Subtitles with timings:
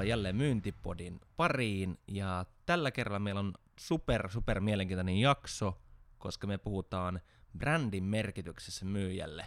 [0.00, 5.78] Tervetuloa jälleen Myyntipodin pariin ja tällä kerralla meillä on super super mielenkiintoinen jakso,
[6.18, 7.20] koska me puhutaan
[7.58, 9.46] brändin merkityksessä myyjälle.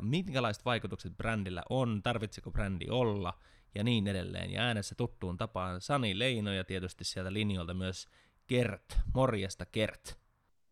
[0.00, 3.34] Minkälaiset vaikutukset brändillä on, tarvitseeko brändi olla
[3.74, 4.52] ja niin edelleen.
[4.52, 8.08] Ja äänessä tuttuun tapaan Sani Leino ja tietysti sieltä linjoilta myös
[8.46, 8.98] Kert.
[9.14, 10.18] Morjesta Kert.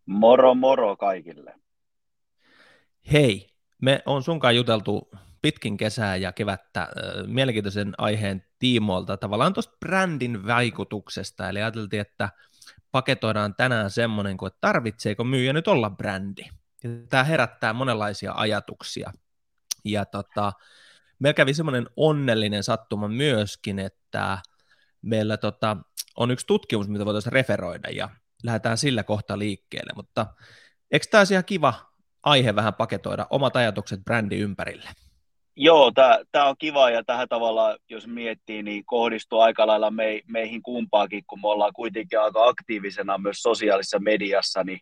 [0.07, 1.55] Moro moro kaikille.
[3.13, 3.47] Hei,
[3.83, 5.11] me on sunkaan juteltu
[5.43, 6.89] pitkin kesää ja kevättä
[7.27, 12.29] mielenkiintoisen aiheen tiimoilta tavallaan tuosta brändin vaikutuksesta, eli ajateltiin, että
[12.93, 16.43] paketoidaan tänään semmoinen kuin, että tarvitseeko myyjä nyt olla brändi.
[17.09, 19.13] Tämä herättää monenlaisia ajatuksia.
[19.85, 20.53] Ja tota,
[21.19, 24.39] meillä kävi semmoinen onnellinen sattuma myöskin, että
[25.03, 25.77] meillä tota,
[26.17, 28.09] on yksi tutkimus, mitä voitaisiin referoida, ja
[28.43, 30.27] lähdetään sillä kohta liikkeelle, mutta
[30.91, 34.89] eikö tämä olisi ihan kiva aihe vähän paketoida, omat ajatukset brändi ympärille?
[35.61, 35.93] Joo,
[36.33, 41.25] tämä on kiva ja tähän tavalla, jos miettii, niin kohdistuu aika lailla me, meihin kumpaakin,
[41.27, 44.81] kun me ollaan kuitenkin aika aktiivisena myös sosiaalisessa mediassa, niin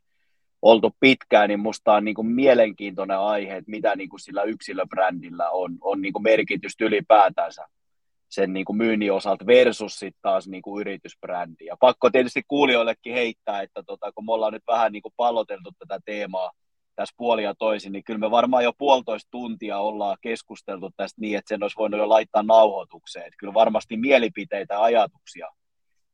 [0.62, 5.50] oltu pitkään, niin musta on niin kuin mielenkiintoinen aihe, että mitä niin kuin sillä yksilöbrändillä
[5.50, 7.66] on, on niin kuin merkitystä ylipäätänsä
[8.28, 11.64] sen niin kuin myynnin osalta versus sitten taas niin kuin yritysbrändi.
[11.64, 15.70] Ja pakko tietysti kuulijoillekin heittää, että tota, kun me ollaan nyt vähän niin kuin palloteltu
[15.78, 16.50] tätä teemaa
[16.97, 21.48] tässä puolia toisin, niin kyllä me varmaan jo puolitoista tuntia ollaan keskusteltu tästä niin, että
[21.48, 23.27] sen olisi voinut jo laittaa nauhoitukseen.
[23.27, 25.48] Että kyllä varmasti mielipiteitä ja ajatuksia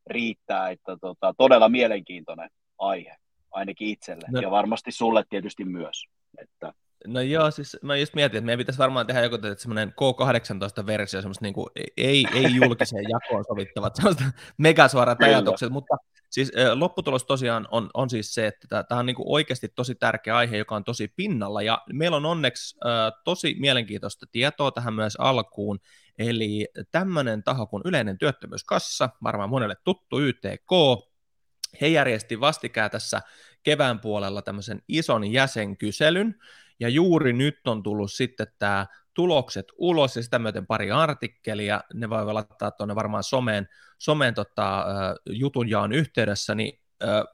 [0.07, 3.15] riittää, että tota, todella mielenkiintoinen aihe,
[3.51, 4.41] ainakin itselle, no.
[4.41, 6.05] ja varmasti sulle tietysti myös.
[6.41, 6.73] Että...
[7.07, 11.45] No joo, siis mä just mietin, että meidän pitäisi varmaan tehdä joku semmoinen K18-versio, semmoista
[11.45, 14.23] niin kuin, ei, ei julkiseen jakoon sovittavat semmoista
[14.57, 15.97] megasuorat ajatukset, mutta
[16.33, 20.57] Siis lopputulos tosiaan on, on siis se, että tämä on niin oikeasti tosi tärkeä aihe,
[20.57, 25.79] joka on tosi pinnalla, ja meillä on onneksi äh, tosi mielenkiintoista tietoa tähän myös alkuun,
[26.19, 30.71] eli tämmöinen taho kuin Yleinen työttömyyskassa, varmaan monelle tuttu YTK,
[31.81, 33.21] he järjesti vastikään tässä
[33.63, 36.35] kevään puolella tämmöisen ison jäsenkyselyn,
[36.79, 42.09] ja juuri nyt on tullut sitten tämä tulokset ulos ja sitä myöten pari artikkelia, ne
[42.09, 43.67] voi laittaa tuonne varmaan someen,
[43.99, 44.85] someen tota,
[45.29, 46.79] jutun jaan yhteydessä, niin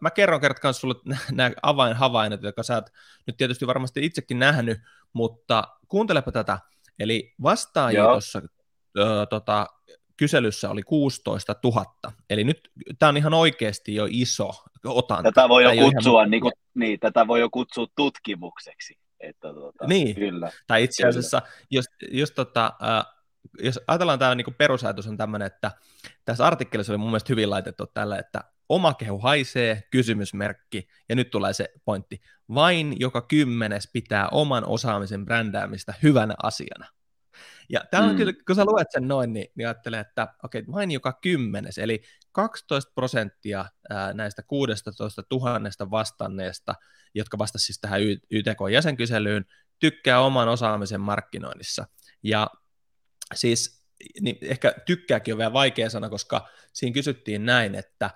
[0.01, 0.95] mä kerron kerran sulle
[1.31, 2.89] nämä avainhavainnot, jotka sä oot
[3.27, 4.77] nyt tietysti varmasti itsekin nähnyt,
[5.13, 6.59] mutta kuuntelepa tätä.
[6.99, 8.41] Eli vastaajia tuossa
[9.29, 9.67] tota,
[10.17, 11.85] kyselyssä oli 16 000.
[12.29, 14.51] Eli nyt tämä on ihan oikeasti jo iso
[14.85, 15.23] otanta.
[15.23, 16.31] Tätä voi jo kutsua, ihan...
[16.31, 18.99] niin, kuin, niin, tätä voi jo kutsua tutkimukseksi.
[19.19, 20.51] Että, tuota, niin, kyllä.
[20.67, 21.53] tai itse asiassa, kyllä.
[21.71, 23.05] jos, jos, tota, äh,
[23.59, 25.71] jos ajatellaan tämä niin perusajatus on tämmöinen, että
[26.25, 31.29] tässä artikkelissa oli mun mielestä hyvin laitettu tällä, että oma kehu haisee, kysymysmerkki, ja nyt
[31.29, 32.21] tulee se pointti.
[32.53, 36.87] Vain joka kymmenes pitää oman osaamisen brändäämistä hyvänä asiana.
[37.69, 38.17] Ja tämä on mm.
[38.17, 41.77] kyllä, kun sä luet sen noin, niin, niin ajattelee, että okei, okay, vain joka kymmenes,
[41.77, 42.01] eli
[42.31, 43.65] 12 prosenttia
[44.13, 46.75] näistä 16 000 vastanneesta,
[47.15, 48.01] jotka vastasivat siis tähän
[48.31, 49.45] YTK-jäsenkyselyyn,
[49.79, 51.85] tykkää oman osaamisen markkinoinnissa.
[52.23, 52.47] Ja
[53.35, 53.85] siis
[54.21, 58.09] niin ehkä tykkääkin on vielä vaikea sana, koska siinä kysyttiin näin, että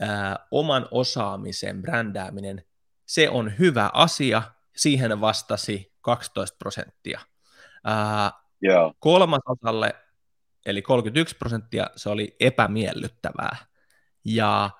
[0.00, 2.64] ää, oman osaamisen brändääminen,
[3.06, 4.42] se on hyvä asia,
[4.76, 7.20] siihen vastasi 12 prosenttia.
[7.84, 8.32] Ää,
[8.64, 8.92] yeah.
[8.98, 9.94] Kolmasosalle,
[10.70, 13.56] eli 31 prosenttia, se oli epämiellyttävää.
[14.24, 14.70] Ja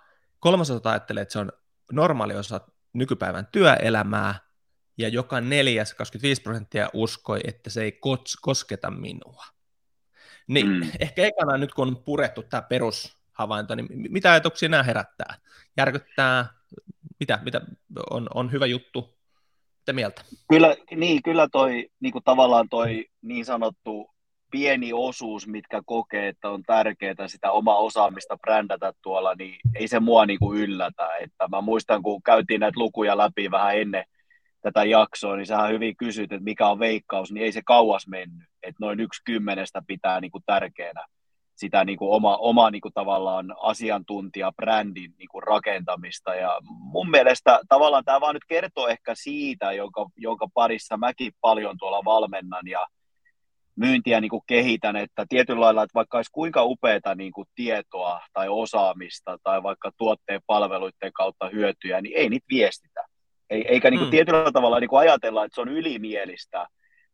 [0.40, 1.52] kolmasosa ajattelee, että se on
[1.92, 2.60] normaali osa
[2.92, 4.34] nykypäivän työelämää,
[4.98, 7.98] ja joka neljäs, 25 prosenttia uskoi, että se ei
[8.42, 9.44] kosketa minua.
[10.46, 10.82] Niin mm.
[11.00, 15.34] ehkä ekana nyt kun on purettu tämä perushavainto, niin mitä ajatuksia nämä herättää?
[15.76, 16.46] Järkyttää,
[17.20, 17.60] mitä, mitä
[18.10, 19.18] on, on hyvä juttu,
[19.78, 20.22] mitä mieltä?
[20.48, 24.10] Kyllä, niin, kyllä toi niin kuin tavallaan toi niin sanottu
[24.50, 30.00] pieni osuus, mitkä kokee, että on tärkeää sitä omaa osaamista brändätä tuolla, niin ei se
[30.00, 31.16] mua niin kuin yllätä.
[31.20, 34.04] Että mä muistan, kun käytiin näitä lukuja läpi vähän ennen
[34.62, 38.48] tätä jaksoa, niin sähän hyvin kysyt, että mikä on veikkaus, niin ei se kauas mennyt.
[38.62, 41.06] Että noin yksi kymmenestä pitää niin kuin tärkeänä
[41.58, 46.34] sitä niin kuin oma, oma niin kuin tavallaan asiantuntija brändin niin kuin rakentamista.
[46.34, 51.78] Ja mun mielestä tavallaan tämä vaan nyt kertoo ehkä siitä, jonka, jonka parissa mäkin paljon
[51.78, 52.86] tuolla valmennan ja
[53.78, 58.20] myyntiä niin kuin kehitän, että tietyllä lailla, että vaikka olisi kuinka upeaa niin kuin tietoa
[58.32, 63.04] tai osaamista tai vaikka tuotteen palveluiden kautta hyötyjä, niin ei niitä viestitä.
[63.50, 64.10] Eikä niin kuin mm.
[64.10, 66.66] tietyllä tavalla niin kuin ajatella, että se on ylimielistä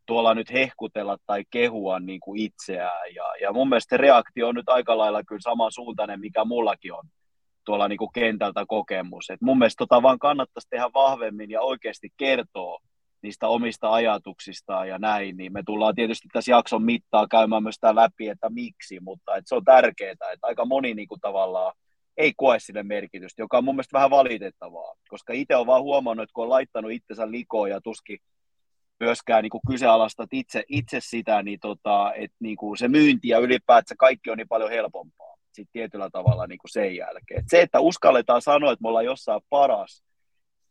[0.07, 3.15] tuolla nyt hehkutella tai kehua niin kuin itseään.
[3.15, 7.05] Ja, ja mun mielestä reaktio on nyt aika lailla kyllä samansuuntainen, mikä mullakin on
[7.65, 9.31] tuolla niin kuin kentältä kokemus.
[9.31, 12.79] Et mun mielestä tota vaan kannattaisi tehdä vahvemmin ja oikeasti kertoa
[13.25, 17.95] niistä omista ajatuksista ja näin, niin me tullaan tietysti tässä jakson mittaa käymään myös tämä
[17.95, 21.73] läpi, että miksi, mutta että se on tärkeää, että aika moni niin kuin tavallaan
[22.17, 26.23] ei koe sille merkitystä, joka on mun mielestä vähän valitettavaa, koska itse on vaan huomannut,
[26.23, 28.19] että kun on laittanut itsensä likoon ja tuskin
[29.01, 33.39] myöskään niin kuin kyseenalaistat itse, itse sitä, niin tota, että niin kuin se myynti ja
[33.39, 37.41] ylipäätään kaikki on niin paljon helpompaa sit tietyllä tavalla niin kuin sen jälkeen.
[37.41, 40.04] Et se, että uskalletaan sanoa, että me ollaan jossain paras,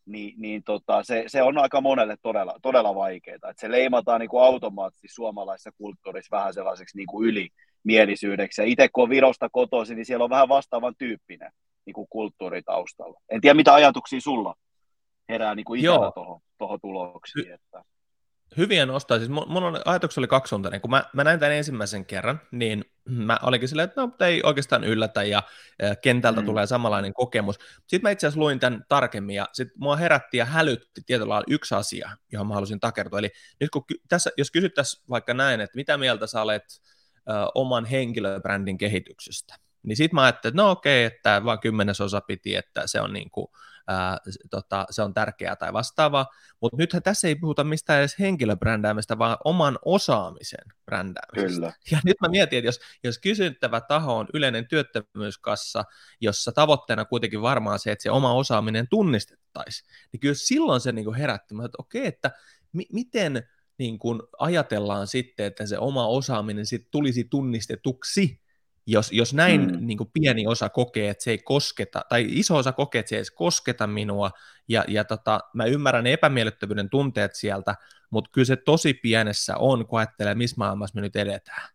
[0.05, 3.49] niin, niin tota, se, se, on aika monelle todella, todella vaikeaa.
[3.49, 8.61] Et se leimataan niin kuin automaattisesti suomalaisessa kulttuurissa vähän sellaiseksi niin kuin ylimielisyydeksi.
[8.61, 11.51] Ja itse kun on Virosta kotoisin, niin siellä on vähän vastaavan tyyppinen
[11.85, 13.19] niin kuin kulttuuritaustalla.
[13.29, 14.55] En tiedä, mitä ajatuksia sulla
[15.29, 16.11] herää niin kuin itsellä
[16.57, 17.53] tuohon tuloksiin.
[17.53, 17.83] Että
[18.57, 19.17] hyviä nostaa.
[19.17, 20.81] Siis mun, mun on, ajatus oli kaksisuuntainen.
[20.81, 24.83] Kun mä, mä näin tämän ensimmäisen kerran, niin mä olinkin silleen, että no, ei oikeastaan
[24.83, 25.43] yllätä ja,
[26.01, 26.45] kentältä mm.
[26.45, 27.55] tulee samanlainen kokemus.
[27.79, 31.45] Sitten mä itse asiassa luin tämän tarkemmin ja sitten mua herätti ja hälytti tietyllä lailla
[31.49, 33.19] yksi asia, johon mä halusin takertua.
[33.19, 36.63] Eli nyt kun tässä, jos kysyttäisiin vaikka näin, että mitä mieltä sä olet
[37.29, 42.55] ö, oman henkilöbrändin kehityksestä, niin sitten mä ajattelin, että no okei, että vain kymmenesosa piti,
[42.55, 43.47] että se on niin kuin,
[43.87, 44.17] ää,
[44.49, 46.27] tota, se on tärkeää tai vastaavaa,
[46.61, 51.55] mutta nythän tässä ei puhuta mistään edes henkilöbrändäämistä, vaan oman osaamisen brändäämisestä.
[51.55, 51.73] Kyllä.
[51.91, 55.83] Ja nyt mä mietin, että jos, jos kysyttävä taho on yleinen työttömyyskassa,
[56.21, 61.13] jossa tavoitteena kuitenkin varmaan se, että se oma osaaminen tunnistettaisiin, niin kyllä silloin se niin
[61.13, 62.31] herätti, että okei, että
[62.73, 63.47] mi- miten
[63.77, 68.42] niin kun ajatellaan sitten, että se oma osaaminen sit tulisi tunnistetuksi,
[68.85, 69.87] jos, jos näin mm.
[69.87, 73.15] niin kuin pieni osa kokee, että se ei kosketa, tai iso osa kokee, että se
[73.15, 74.31] ei edes kosketa minua,
[74.67, 77.75] ja, ja tota, mä ymmärrän ne epämiellyttävyyden tunteet sieltä,
[78.09, 81.69] mutta kyllä se tosi pienessä on, kun ajattelee, missä maailmassa me nyt edetään.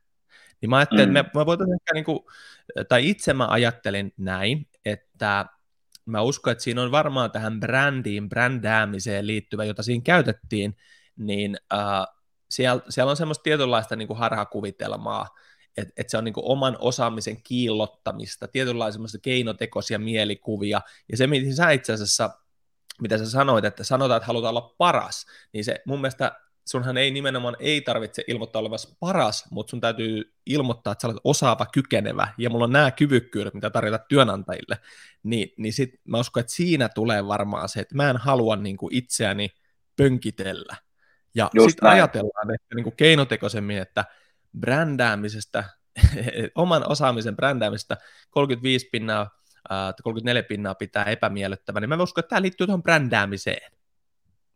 [0.61, 1.17] Niin mä ajattelin, mm.
[1.17, 2.21] että me, me voitaisiin ehkä, niin kuin,
[2.89, 5.47] tai itse mä ajattelin näin, että
[6.07, 10.77] mä uskon, että siinä on varmaan tähän brändiin, brändäämiseen liittyvä, jota siinä käytettiin,
[11.17, 12.07] niin äh,
[12.51, 15.29] siellä, siellä on semmoista tietynlaista niin kuin harhakuvitelmaa,
[15.81, 20.81] että et se on niinku oman osaamisen kiillottamista, tietynlaisia keinotekoisia mielikuvia,
[21.11, 22.31] ja se, mitä sä itse asiassa,
[23.03, 27.11] mitä sä sanoit, että sanotaan, että halutaan olla paras, niin se mun mielestä sunhan ei
[27.11, 32.29] nimenomaan ei tarvitse ilmoittaa olevasi paras, mutta sun täytyy ilmoittaa, että sä olet osaava, kykenevä,
[32.39, 34.79] ja mulla on nämä kyvykkyydet, mitä tarjota työnantajille,
[35.23, 38.77] niin, niin sit mä uskon, että siinä tulee varmaan se, että mä en halua niin
[38.77, 39.51] kuin itseäni
[39.97, 40.77] pönkitellä.
[41.35, 44.05] Ja sitten ajatellaan että niin kuin keinotekoisemmin, että
[44.61, 45.65] brändäämisestä,
[46.55, 47.97] oman osaamisen brändäämisestä
[48.31, 49.31] 35 pinnaa,
[49.73, 53.73] äh, 34 pinnaa pitää epämiellyttävä, niin mä uskon, että tämä liittyy tuohon brändäämiseen.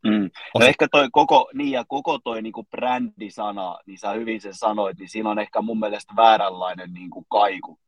[0.07, 0.31] Mm.
[0.59, 4.55] No ehkä toi koko, niin ja koko toi niin kuin brändisana, niin sä hyvin sen
[4.55, 7.79] sanoit, niin siinä on ehkä mun mielestä vääränlainen niin kuin kaiku,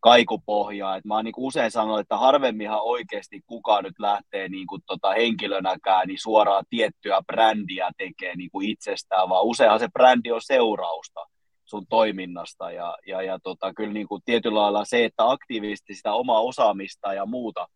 [0.00, 0.96] kaikupohjaa.
[0.96, 4.82] Et mä oon niin kuin usein sanonut, että harvemminhan oikeasti kukaan nyt lähtee niin kuin
[4.86, 10.42] tota henkilönäkään niin suoraan tiettyä brändiä tekee niin kuin itsestään, vaan useinhan se brändi on
[10.42, 11.20] seurausta
[11.64, 16.12] sun toiminnasta ja, ja, ja tota, kyllä niin kuin tietyllä lailla se, että aktiivisesti sitä
[16.12, 17.66] omaa osaamista ja muuta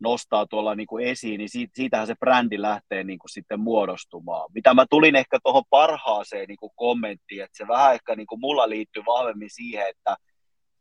[0.00, 4.50] nostaa tuolla niin kuin esiin, niin siitä, siitähän se brändi lähtee niin kuin sitten muodostumaan.
[4.54, 8.40] Mitä mä tulin ehkä tuohon parhaaseen niin kuin kommenttiin, että se vähän ehkä niin kuin
[8.40, 10.16] mulla liittyy vahvemmin siihen, että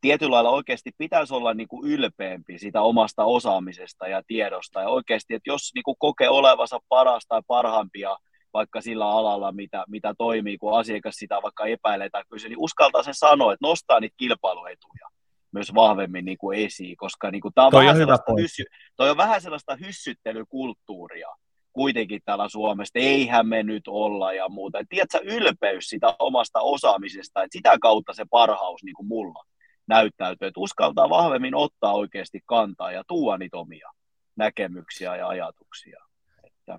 [0.01, 4.81] tietyllä lailla oikeasti pitäisi olla niin kuin ylpeämpi sitä omasta osaamisesta ja tiedosta.
[4.81, 8.17] Ja oikeasti, että jos niin kuin kokee olevansa paras tai parhaimpia
[8.55, 13.03] vaikka sillä alalla, mitä, mitä toimii, kun asiakas sitä vaikka epäilee tai kysyy, niin uskaltaa
[13.03, 15.09] sen sanoa, että nostaa niitä kilpailuetuja
[15.51, 18.63] myös vahvemmin niin kuin esiin, koska niin kuin, tämä on, toi vähän on, hyssy,
[18.95, 21.29] toi on vähän sellaista hyssyttelykulttuuria
[21.73, 24.79] kuitenkin täällä Suomessa, eihän me nyt olla ja muuta.
[24.79, 29.43] Et tiedätkö, ylpeys sitä omasta osaamisesta, että sitä kautta se parhaus niin kuin mulla
[29.87, 33.91] näyttäytyy, että uskaltaa vahvemmin ottaa oikeasti kantaa ja tuoda niitä omia
[34.35, 36.04] näkemyksiä ja ajatuksia.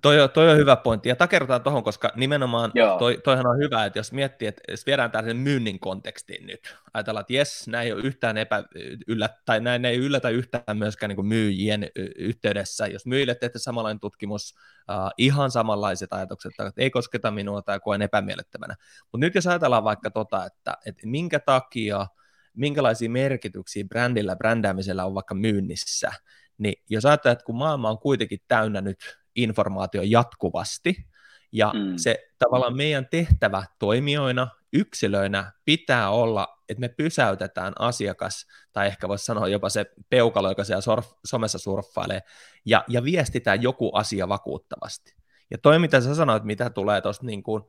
[0.01, 3.99] Toi, toi on hyvä pointti, ja takertaan tuohon, koska nimenomaan toi, toihan on hyvä, että
[3.99, 8.01] jos miettii, että jos viedään tällaisen myynnin kontekstiin nyt, ajatellaan, että jes, näin ei ole
[8.01, 8.63] yhtään epä,
[9.07, 14.55] yllä, tai näin ei yllätä yhtään myöskään niin myyjien yhteydessä, jos myyjille teette samanlainen tutkimus,
[14.91, 19.83] uh, ihan samanlaiset ajatukset, että ei kosketa minua tai koen epämiellyttävänä, mutta nyt jos ajatellaan
[19.83, 22.07] vaikka tota, että, että minkä takia,
[22.53, 26.11] minkälaisia merkityksiä brändillä, brändäämisellä on vaikka myynnissä,
[26.57, 28.99] niin jos ajatellaan, että kun maailma on kuitenkin täynnä nyt
[29.37, 31.07] informaatio jatkuvasti,
[31.51, 31.93] ja mm.
[31.97, 39.25] se tavallaan meidän tehtävä toimijoina, yksilöinä pitää olla, että me pysäytetään asiakas, tai ehkä voisi
[39.25, 42.21] sanoa jopa se peukalo, joka siellä surf, somessa surffailee,
[42.65, 45.15] ja, ja viestitään joku asia vakuuttavasti.
[45.51, 47.63] Ja toi, mitä sä sanoit, mitä tulee tuosta niin kuin,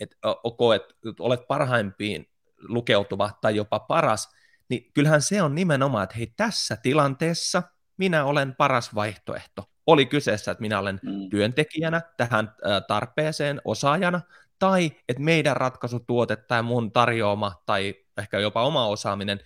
[0.00, 2.30] että okay, että olet parhaimpiin
[2.68, 4.28] lukeutuva tai jopa paras,
[4.68, 7.62] niin kyllähän se on nimenomaan, että hei tässä tilanteessa
[7.96, 11.30] minä olen paras vaihtoehto Oli kyseessä, että minä olen mm.
[11.30, 12.54] työntekijänä tähän
[12.88, 14.20] tarpeeseen osaajana,
[14.58, 19.40] tai että meidän ratkaisutuote tai mun tarjoama tai ehkä jopa oma osaaminen,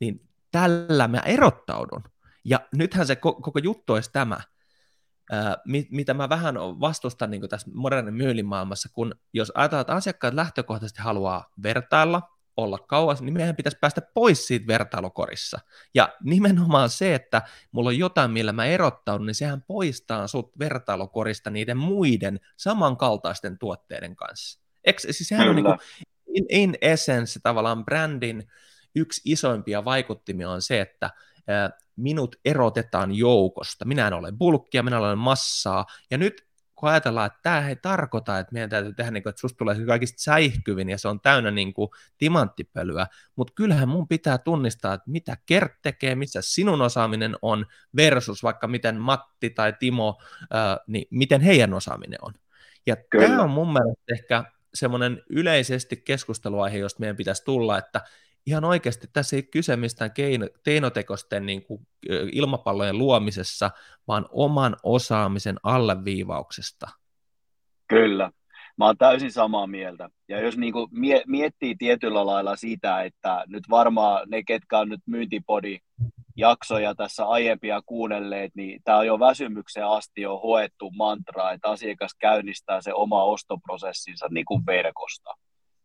[0.00, 2.02] niin tällä mä erottaudun.
[2.44, 4.40] Ja nythän se koko juttu olisi tämä,
[5.90, 11.02] mitä mä vähän vastustan niin tässä modernin myylin maailmassa, kun jos ajatellaan, että asiakkaat lähtökohtaisesti
[11.02, 12.22] haluaa vertailla,
[12.56, 15.58] olla kauas, niin meidän pitäisi päästä pois siitä vertailukorissa.
[15.94, 17.42] Ja nimenomaan se, että
[17.72, 24.16] mulla on jotain, millä mä erottaudun, niin sehän poistaa sut vertailukorista niiden muiden samankaltaisten tuotteiden
[24.16, 24.60] kanssa.
[24.84, 25.50] Eikö, siis sehän Kyllä.
[25.50, 25.78] on niin kuin,
[26.34, 28.48] in, in essence tavallaan brändin
[28.94, 31.10] yksi isoimpia vaikuttimia on se, että
[31.96, 33.84] minut erotetaan joukosta.
[33.84, 35.86] Minä en ole bulkkia, minä olen massaa.
[36.10, 36.46] Ja nyt
[36.82, 39.74] kun ajatellaan, että tämä ei tarkoita, että meidän täytyy tehdä, niin kuin, että susta tulee
[39.74, 44.94] se kaikista säihkyvin ja se on täynnä niin kuin, timanttipölyä, mutta kyllähän mun pitää tunnistaa,
[44.94, 50.78] että mitä Kert tekee, missä sinun osaaminen on versus vaikka miten Matti tai Timo, ää,
[50.86, 52.34] niin miten heidän osaaminen on.
[52.86, 53.26] Ja Kyllä.
[53.26, 58.00] tämä on mun mielestä ehkä semmoinen yleisesti keskusteluaihe, josta meidän pitäisi tulla, että
[58.46, 61.86] ihan oikeasti tässä ei kyse mistään keino, keinotekoisten niin kuin,
[62.32, 63.70] ilmapallojen luomisessa,
[64.08, 66.88] vaan oman osaamisen alleviivauksesta.
[67.88, 68.30] Kyllä,
[68.76, 70.08] mä oon täysin samaa mieltä.
[70.28, 74.88] Ja jos niin kuin mie- miettii tietyllä lailla sitä, että nyt varmaan ne, ketkä on
[74.88, 75.78] nyt myyntipodi
[76.36, 82.14] jaksoja tässä aiempia kuunnelleet, niin tämä on jo väsymykseen asti jo hoettu mantra, että asiakas
[82.18, 85.34] käynnistää se oma ostoprosessinsa niin kuin verkosta.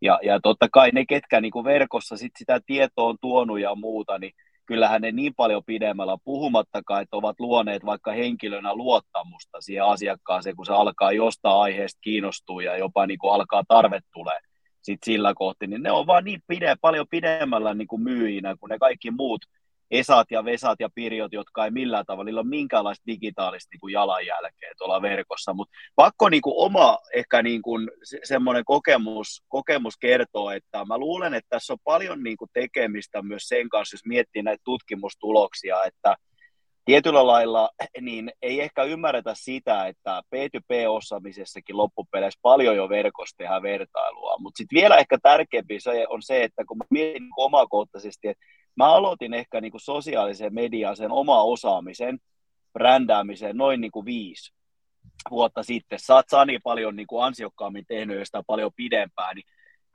[0.01, 3.75] Ja, ja totta kai ne, ketkä niin kuin verkossa sit sitä tietoa on tuonut ja
[3.75, 4.31] muuta, niin
[4.65, 10.65] kyllähän ne niin paljon pidemmällä, puhumattakaan, että ovat luoneet vaikka henkilönä luottamusta siihen asiakkaaseen, kun
[10.65, 14.39] se alkaa jostain aiheesta kiinnostua ja jopa niin kuin alkaa tarve tulee
[14.81, 18.69] sit sillä kohti, niin ne on vaan niin pide, paljon pidemmällä niin kuin myyjinä kuin
[18.69, 19.41] ne kaikki muut
[19.91, 23.94] Esat ja Vesat ja Pirjot, jotka ei millään tavalla, niillä on minkäänlaista digitaalista niin kuin
[23.94, 29.98] jalanjälkeä tuolla verkossa, mutta pakko niin kuin oma ehkä niin kuin se, semmoinen kokemus, kokemus
[29.98, 34.06] kertoo, että mä luulen, että tässä on paljon niin kuin tekemistä myös sen kanssa, jos
[34.06, 36.15] miettii näitä tutkimustuloksia, että
[36.88, 37.70] tietyllä lailla
[38.01, 44.75] niin ei ehkä ymmärretä sitä, että P2P-osaamisessakin loppupeleissä paljon jo verkossa tehdään vertailua, mutta sitten
[44.75, 48.46] vielä ehkä tärkeämpi se on se, että kun mä mietin omakohtaisesti, että
[48.77, 52.19] mä aloitin ehkä niin kuin sosiaalisen median sen oma osaamisen,
[52.74, 54.53] brändäämisen noin niin kuin viisi
[55.29, 56.00] vuotta sitten.
[56.00, 59.46] Sä oot Sani paljon niin kuin ansiokkaammin tehnyt sitä paljon pidempään, niin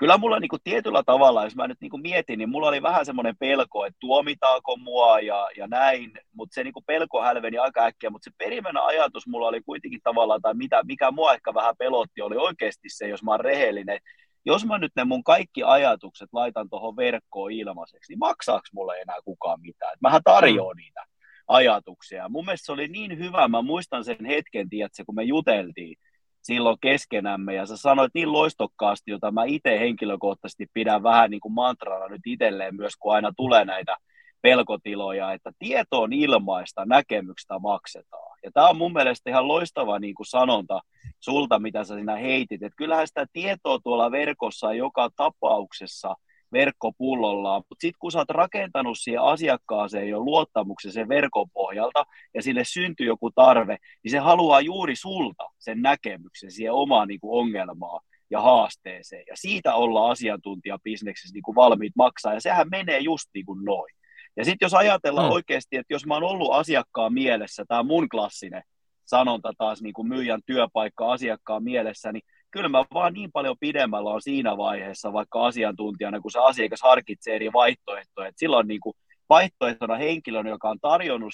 [0.03, 2.83] kyllä mulla niin kuin tietyllä tavalla, jos mä nyt niin kuin mietin, niin mulla oli
[2.83, 7.59] vähän semmoinen pelko, että tuomitaanko mua ja, ja näin, mutta se niin kuin pelko hälveni
[7.59, 11.55] aika äkkiä, mutta se perimmäinen ajatus mulla oli kuitenkin tavallaan, tai mitä, mikä mua ehkä
[11.55, 13.99] vähän pelotti, oli oikeasti se, jos mä oon rehellinen,
[14.45, 19.17] jos mä nyt ne mun kaikki ajatukset laitan tuohon verkkoon ilmaiseksi, niin maksaako mulle enää
[19.25, 19.97] kukaan mitään?
[20.01, 20.81] mähän tarjoan mm.
[20.81, 21.05] niitä
[21.49, 22.29] ajatuksia.
[22.29, 25.97] Mun mielestä se oli niin hyvä, mä muistan sen hetken, tiedätkö, kun me juteltiin
[26.43, 31.55] silloin keskenämme, ja sä sanoit niin loistokkaasti, jota mä itse henkilökohtaisesti pidän vähän niin kuin
[31.55, 33.97] mantrana nyt itselleen myös, kun aina tulee näitä
[34.43, 38.39] pelkotiloja, että tieto on ilmaista, näkemyksestä maksetaan.
[38.45, 40.81] Ja tämä on mun mielestä ihan loistava niin kuin sanonta
[41.21, 42.63] sulta, mitä sä siinä heitit.
[42.63, 46.15] Että kyllähän sitä tietoa tuolla verkossa joka tapauksessa
[46.53, 52.43] verkkopullollaan, mutta sitten kun sä oot rakentanut siihen asiakkaaseen jo luottamuksen sen verkon pohjalta ja
[52.43, 57.41] sille syntyy joku tarve, niin se haluaa juuri sulta sen näkemyksen siihen omaan niin kuin
[57.41, 59.25] ongelmaan ja haasteeseen.
[59.29, 63.95] Ja siitä ollaan asiantuntijabisneksessä niin kuin valmiit maksaa, ja sehän menee just niin kuin noin.
[64.37, 65.33] Ja sitten jos ajatellaan mm.
[65.33, 68.63] oikeasti, että jos mä oon ollut asiakkaan mielessä, tämä mun klassinen
[69.05, 74.11] sanonta taas niin kuin myyjän työpaikka asiakkaan mielessä, niin kyllä mä vaan niin paljon pidemmällä
[74.11, 78.95] on siinä vaiheessa vaikka asiantuntijana, kun se asiakas harkitsee eri vaihtoehtoja, että silloin niin kuin
[79.29, 81.33] vaihtoehtona henkilön, joka on tarjonnut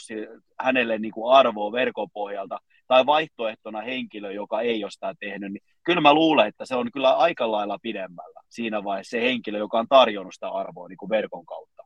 [0.60, 6.00] hänelle niin kuin arvoa verkopohjalta, tai vaihtoehtona henkilö, joka ei ole sitä tehnyt, niin kyllä
[6.00, 9.86] mä luulen, että se on kyllä aika lailla pidemmällä siinä vaiheessa se henkilö, joka on
[9.88, 11.77] tarjonnut sitä arvoa niin kuin verkon kautta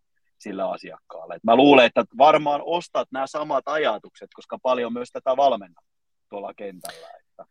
[0.43, 1.35] sillä asiakkaalle.
[1.35, 5.85] Et mä luulen, että varmaan ostat nämä samat ajatukset, koska paljon myös tätä valmennat
[6.31, 7.09] tuolla kentällä.
[7.21, 7.45] Että.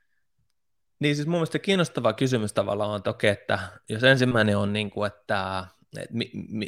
[0.99, 5.07] Niin siis mun mielestä kiinnostava kysymys tavallaan on toki, että jos ensimmäinen on niin kuin,
[5.07, 5.65] että,
[5.97, 6.15] että,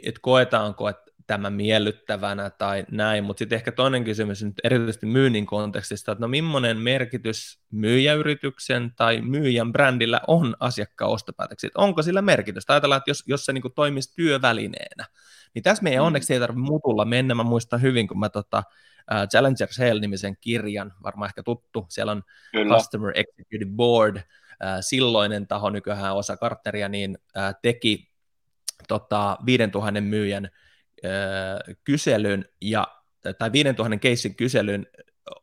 [0.04, 5.46] että koetaanko, että tämä miellyttävänä tai näin, mutta sitten ehkä toinen kysymys nyt erityisesti myynnin
[5.46, 12.74] kontekstista, että no millainen merkitys myyjäyrityksen tai myyjän brändillä on asiakkaan ostopäätöksiä, onko sillä merkitystä?
[12.74, 15.06] Ajatellaan, että jos, jos se niin kuin toimisi työvälineenä,
[15.54, 16.06] niin tässä meidän mm.
[16.06, 17.36] onneksi ei tarvitse mutulla mennä.
[17.36, 18.64] Mä muistan hyvin, kun mä tota,
[19.12, 22.76] uh, Challenger Sale-nimisen kirjan, varmaan ehkä tuttu, siellä on Kyllä.
[22.76, 24.22] Customer Executive Board, uh,
[24.82, 28.12] silloinen taho, nykyään osa kartteria, niin uh, teki
[28.88, 30.50] tota, 5000 myyjän
[31.04, 32.88] uh, kyselyn, ja,
[33.38, 34.88] tai 5000 keissin kyselyn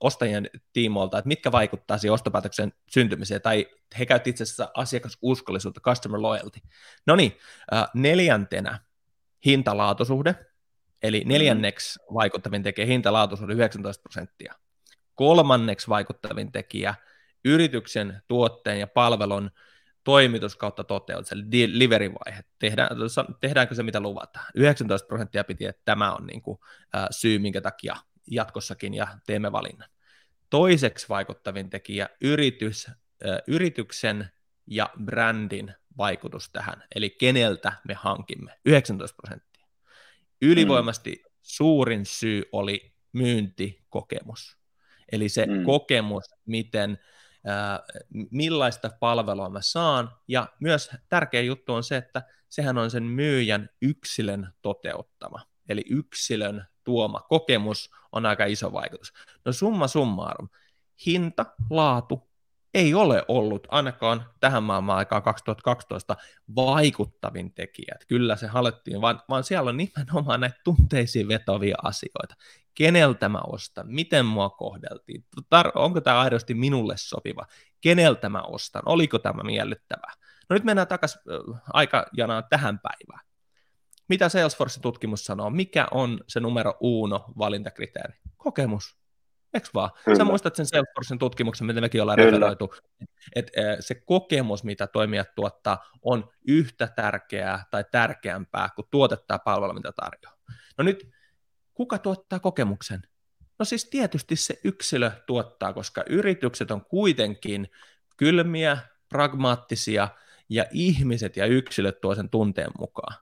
[0.00, 3.66] ostajien tiimoilta, että mitkä vaikuttaa siihen ostopäätöksen syntymiseen, tai
[3.98, 6.60] he käyttivät itse asiassa asiakasuskollisuutta, customer loyalty.
[7.06, 7.36] No niin,
[7.94, 8.80] neljäntenä
[9.46, 10.34] hintalaatusuhde,
[11.02, 11.28] eli mm.
[11.28, 14.54] neljänneksi vaikuttavin tekijä hintalaatusuhde 19 prosenttia.
[15.14, 16.94] Kolmanneksi vaikuttavin tekijä
[17.44, 19.50] yrityksen, tuotteen ja palvelun
[20.04, 22.44] toimitus kautta toteutus, eli delivery-vaihe.
[22.58, 22.90] Tehdään,
[23.40, 24.46] tehdäänkö se, mitä luvataan?
[24.54, 26.58] 19 prosenttia piti, että tämä on niin kuin,
[26.94, 27.96] äh, syy, minkä takia
[28.30, 29.88] jatkossakin ja teemme valinnan.
[30.50, 32.94] Toiseksi vaikuttavin tekijä yritys, äh,
[33.46, 34.30] yrityksen
[34.70, 39.66] ja brändin vaikutus tähän, eli keneltä me hankimme, 19 prosenttia.
[40.42, 41.30] Ylivoimasti mm.
[41.42, 44.58] suurin syy oli myyntikokemus,
[45.12, 45.64] eli se mm.
[45.64, 46.98] kokemus, miten
[48.30, 53.68] millaista palvelua mä saan, ja myös tärkeä juttu on se, että sehän on sen myyjän
[53.82, 59.12] yksilön toteuttama, eli yksilön tuoma kokemus on aika iso vaikutus.
[59.44, 60.48] No summa summarum,
[61.06, 62.29] hinta, laatu
[62.74, 66.16] ei ole ollut ainakaan tähän maailman aikaan 2012
[66.56, 67.96] vaikuttavin tekijä.
[68.08, 72.34] Kyllä se hallettiin, vaan, vaan siellä on nimenomaan näitä tunteisiin vetovia asioita.
[72.74, 77.46] Keneltä mä ostan, miten mua kohdeltiin, Tar- onko tämä aidosti minulle sopiva,
[77.80, 80.12] keneltä mä ostan, oliko tämä miellyttävää.
[80.48, 81.20] No nyt mennään takaisin
[81.72, 83.26] aikajanaan tähän päivään.
[84.08, 85.50] Mitä Salesforce-tutkimus sanoo?
[85.50, 88.14] Mikä on se numero uno valintakriteeri?
[88.36, 88.99] Kokemus
[89.54, 89.90] Eikö vaan?
[90.04, 90.16] Kyllä.
[90.16, 92.30] Sä muistat sen Salesforcen tutkimuksen, mitä mekin ollaan Kyllä.
[92.30, 92.74] referoitu,
[93.34, 99.72] että se kokemus, mitä toimijat tuottaa, on yhtä tärkeää tai tärkeämpää kuin tuotetta ja palvelu,
[99.72, 100.36] mitä tarjoaa.
[100.78, 101.08] No nyt,
[101.74, 103.02] kuka tuottaa kokemuksen?
[103.58, 107.70] No siis tietysti se yksilö tuottaa, koska yritykset on kuitenkin
[108.16, 108.78] kylmiä,
[109.08, 110.08] pragmaattisia,
[110.48, 113.16] ja ihmiset ja yksilöt tuo sen tunteen mukaan.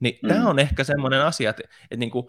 [0.00, 0.28] Niin mm.
[0.28, 2.26] tämä on ehkä semmoinen asia, että, että niin kuin,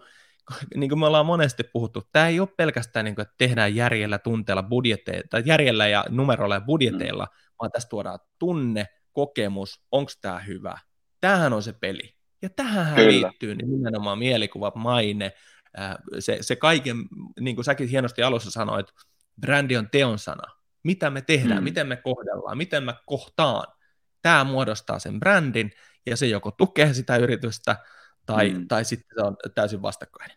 [0.76, 4.18] niin kuin me ollaan monesti puhuttu, tämä ei ole pelkästään niin kuin, että tehdään järjellä,
[4.18, 7.54] tunteella, budjetteilla, tai järjellä ja numeroilla ja budjeteilla, mm.
[7.60, 10.78] vaan tässä tuodaan tunne, kokemus, onko tämä hyvä.
[11.20, 12.14] Tämähän on se peli.
[12.42, 15.32] Ja tähän liittyy niin nimenomaan mielikuva, maine,
[16.18, 16.96] se, se kaiken,
[17.40, 18.86] niin kuin säkin hienosti alussa sanoit,
[19.40, 20.52] brändi on teon sana.
[20.84, 21.64] Mitä me tehdään, mm.
[21.64, 23.66] miten me kohdellaan, miten mä kohtaan.
[24.22, 25.72] Tämä muodostaa sen brändin,
[26.06, 27.76] ja se joko tukee sitä yritystä,
[28.26, 28.68] tai, mm.
[28.68, 30.30] tai sitten se on täysin vastakkain.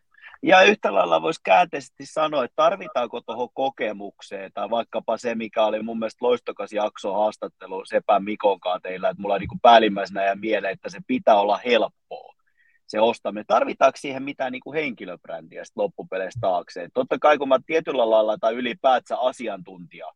[0.44, 5.84] Ja yhtä lailla voisi käänteisesti sanoa, että tarvitaanko tuohon kokemukseen, tai vaikkapa se, mikä oli
[5.84, 10.74] mun mielestä loistokas jakso haastattelu Sepän Mikonkaan teillä, että mulla on niin päällimmäisenä ja mieleen,
[10.74, 12.36] että se pitää olla helppoa
[12.88, 13.46] se ostaminen.
[13.48, 16.84] Tarvitaanko siihen mitään niin kuin henkilöbrändiä loppupeleissä taakse?
[16.84, 20.12] Et totta kai kun mä tietyllä lailla tai ylipäätään asiantuntija,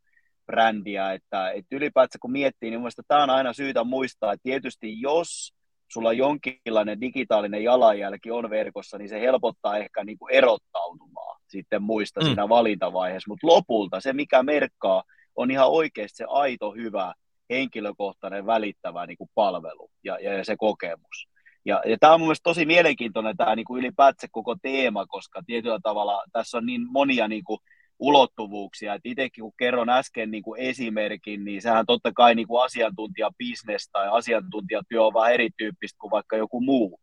[0.46, 5.02] brändiä, että, että ylipäätään kun miettii, niin mielestäni tämä on aina syytä muistaa, että tietysti
[5.02, 5.54] jos
[5.90, 12.20] sulla jonkinlainen digitaalinen jalanjälki on verkossa, niin se helpottaa ehkä niin kuin erottautumaan sitten muista
[12.20, 12.26] mm.
[12.26, 13.30] siinä valintavaiheessa.
[13.30, 15.04] Mutta lopulta se, mikä merkkaa,
[15.36, 17.14] on ihan oikeasti se aito, hyvä,
[17.50, 21.28] henkilökohtainen, välittävä niin kuin palvelu ja, ja, ja se kokemus.
[21.66, 25.80] Ja, ja tämä on mun tosi mielenkiintoinen tämä niin kuin ylipäätään koko teema, koska tietyllä
[25.84, 27.60] tavalla tässä on niin monia niin kuin
[28.00, 28.94] ulottuvuuksia.
[28.94, 33.90] Et itsekin kun kerron äsken niin kuin esimerkin, niin sehän totta kai niin kuin asiantuntijabisnes
[33.92, 37.00] tai asiantuntijatyö on vähän erityyppistä kuin vaikka joku muu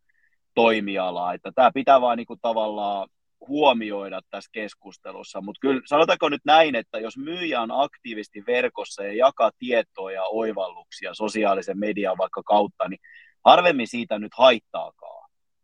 [0.54, 1.34] toimiala.
[1.34, 3.08] Että tämä pitää vaan niin kuin tavallaan
[3.48, 9.12] huomioida tässä keskustelussa, mutta kyllä sanotaanko nyt näin, että jos myyjä on aktiivisesti verkossa ja
[9.12, 13.00] jakaa tietoa ja oivalluksia sosiaalisen median vaikka kautta, niin
[13.44, 15.15] harvemmin siitä nyt haittaakaan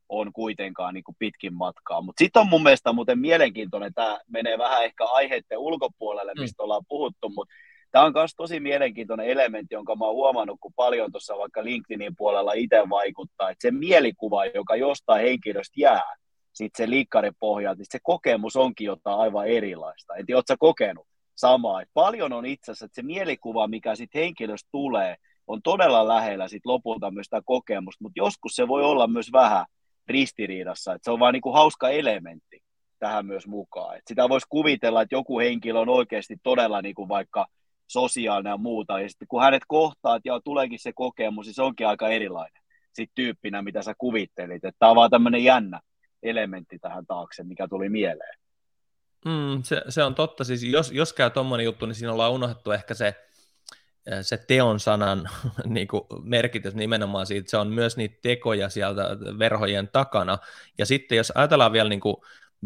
[0.08, 2.00] on kuitenkaan niin kuin pitkin matkaa.
[2.00, 6.64] Mutta sitten on mun mielestä muuten mielenkiintoinen, tämä menee vähän ehkä aiheiden ulkopuolelle, mistä mm.
[6.64, 7.54] ollaan puhuttu, mutta
[7.90, 12.16] tämä on myös tosi mielenkiintoinen elementti, jonka mä oon huomannut, kun paljon tuossa vaikka LinkedInin
[12.16, 16.14] puolella itse vaikuttaa, että se mielikuva, joka jostain henkilöstä jää,
[16.52, 20.16] sitten se liikkarin pohjalta, niin se kokemus onkin jotain aivan erilaista.
[20.16, 21.82] Et ootko kokenut samaa?
[21.82, 26.48] Et paljon on itse asiassa, että se mielikuva, mikä sitten henkilöstä tulee, on todella lähellä
[26.48, 29.66] sit lopulta myös sitä kokemusta, mutta joskus se voi olla myös vähän
[30.08, 30.94] ristiriidassa.
[30.94, 32.62] että se on vaan niin kuin hauska elementti
[32.98, 33.96] tähän myös mukaan.
[33.96, 37.46] Et sitä voisi kuvitella, että joku henkilö on oikeasti todella niin kuin vaikka
[37.88, 41.86] sosiaalinen ja muuta, ja sitten kun hänet kohtaat ja tuleekin se kokemus, niin se onkin
[41.86, 42.62] aika erilainen
[42.92, 44.64] sit tyyppinä, mitä sä kuvittelit.
[44.64, 45.80] Että tämä on vaan tämmöinen jännä
[46.22, 48.38] elementti tähän taakse, mikä tuli mieleen.
[49.24, 50.44] Mm, se, se, on totta.
[50.44, 53.14] Siis jos, jos käy tuommoinen juttu, niin siinä ollaan unohdettu ehkä se,
[54.22, 55.28] se teon sanan
[55.64, 59.02] niin kuin merkitys nimenomaan siitä, se on myös niitä tekoja sieltä
[59.38, 60.38] verhojen takana.
[60.78, 62.16] Ja sitten jos ajatellaan vielä niin kuin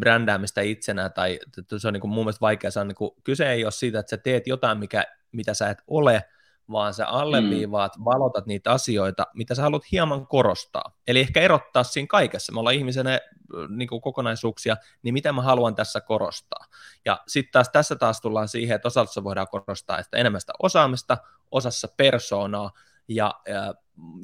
[0.00, 1.38] brändäämistä itsenä, tai
[1.78, 4.10] se on niin kuin mun mielestä vaikea sanoa, niin kuin, kyse ei ole siitä, että
[4.10, 6.24] sä teet jotain, mikä, mitä sä et ole,
[6.72, 8.04] vaan sä alleviivaat, mm.
[8.04, 10.96] valotat niitä asioita, mitä sä haluat hieman korostaa.
[11.06, 12.52] Eli ehkä erottaa siinä kaikessa.
[12.52, 13.20] Me ollaan ihmisenä
[13.68, 16.64] niin kuin kokonaisuuksia, niin mitä mä haluan tässä korostaa.
[17.04, 21.18] Ja sitten taas tässä taas tullaan siihen, että osassa voidaan korostaa että enemmän sitä osaamista,
[21.50, 22.70] osassa persoonaa,
[23.08, 23.74] ja, ja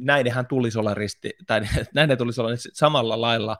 [0.01, 1.61] näidenhän tulisi olla risti, tai
[1.95, 3.57] näiden tulisi olla samalla lailla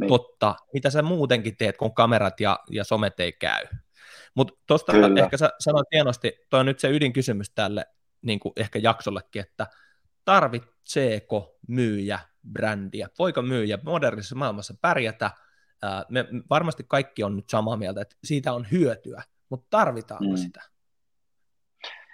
[0.00, 0.08] niin.
[0.08, 3.64] totta, mitä sä muutenkin teet, kun kamerat ja, ja somet ei käy.
[4.34, 7.86] Mutta tuosta ehkä sä sanoit hienosti, toi on nyt se ydinkysymys tälle
[8.26, 9.66] niin kuin ehkä jaksollekin, että
[10.24, 12.18] tarvitseeko myyjä
[12.52, 13.08] brändiä?
[13.18, 15.30] Voiko myyjä modernissa maailmassa pärjätä?
[16.08, 20.36] Me varmasti kaikki on nyt samaa mieltä, että siitä on hyötyä, mutta tarvitaanko mm.
[20.36, 20.62] sitä?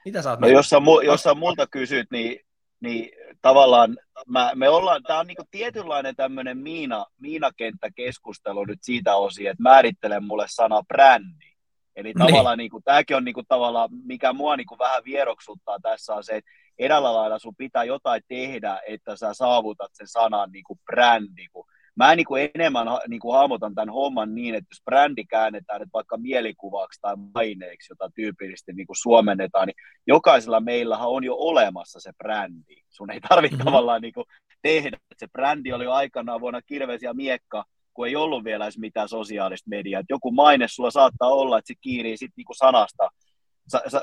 [0.05, 2.40] Mitä sä oot no, jos, sä, mu- jos sä multa kysyt, niin,
[2.81, 3.11] niin
[3.42, 9.62] tavallaan mä, me ollaan, tämä on niinku tietynlainen tämmöinen miina, miinakenttäkeskustelu nyt siitä osin, että
[9.62, 11.52] määrittele mulle sana brändi.
[11.96, 12.26] Eli niin.
[12.26, 16.14] tavallaan niin kuin, tämäkin on niin kuin, tavallaan, mikä mua niin kuin, vähän vieroksuttaa tässä
[16.14, 20.64] on se, että edellä lailla sun pitää jotain tehdä, että sä saavutat sen sanan niin
[20.64, 21.46] kuin brändi.
[21.52, 21.64] Kun
[21.96, 25.92] mä niin kuin enemmän niin kuin hahmotan tämän homman niin, että jos brändi käännetään että
[25.92, 29.76] vaikka mielikuvaksi tai maineeksi, jota tyypillisesti niin kuin suomennetaan, niin
[30.07, 32.76] jokaisella meillä on jo olemassa se brändi.
[32.90, 33.64] Sun ei tarvitse mm-hmm.
[33.64, 34.26] tavallaan niin kuin
[34.62, 34.98] tehdä.
[35.18, 39.09] Se brändi oli jo aikanaan vuonna Kirves ja Miekka, kun ei ollut vielä edes mitään
[39.09, 40.02] sosiaalista mediaa.
[40.09, 43.09] Joku maine sulla saattaa olla, että se kiirii sitten niinku sanasta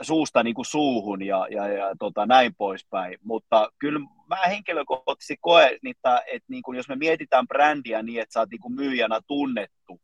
[0.01, 3.17] suusta niinku suuhun ja, ja, ja tota, näin poispäin.
[3.23, 8.39] Mutta kyllä mä henkilökohtaisesti koen, että, että niinku, jos me mietitään brändiä niin, että sä
[8.39, 10.01] oot niinku myyjänä tunnettu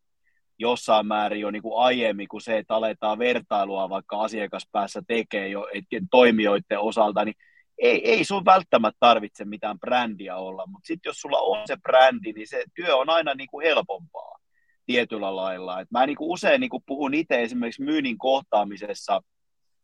[0.59, 5.67] jossain määrin jo niinku aiemmin kuin se, että aletaan vertailua vaikka asiakaspäässä tekee jo
[6.11, 7.35] toimijoiden osalta, niin
[7.77, 12.33] ei, ei sun välttämättä tarvitse mitään brändiä olla, mutta sitten jos sulla on se brändi,
[12.33, 14.39] niin se työ on aina niin kuin helpompaa
[14.85, 15.81] tietyllä lailla.
[15.81, 19.21] Et mä niin kuin usein niin kuin puhun itse esimerkiksi myynnin kohtaamisessa,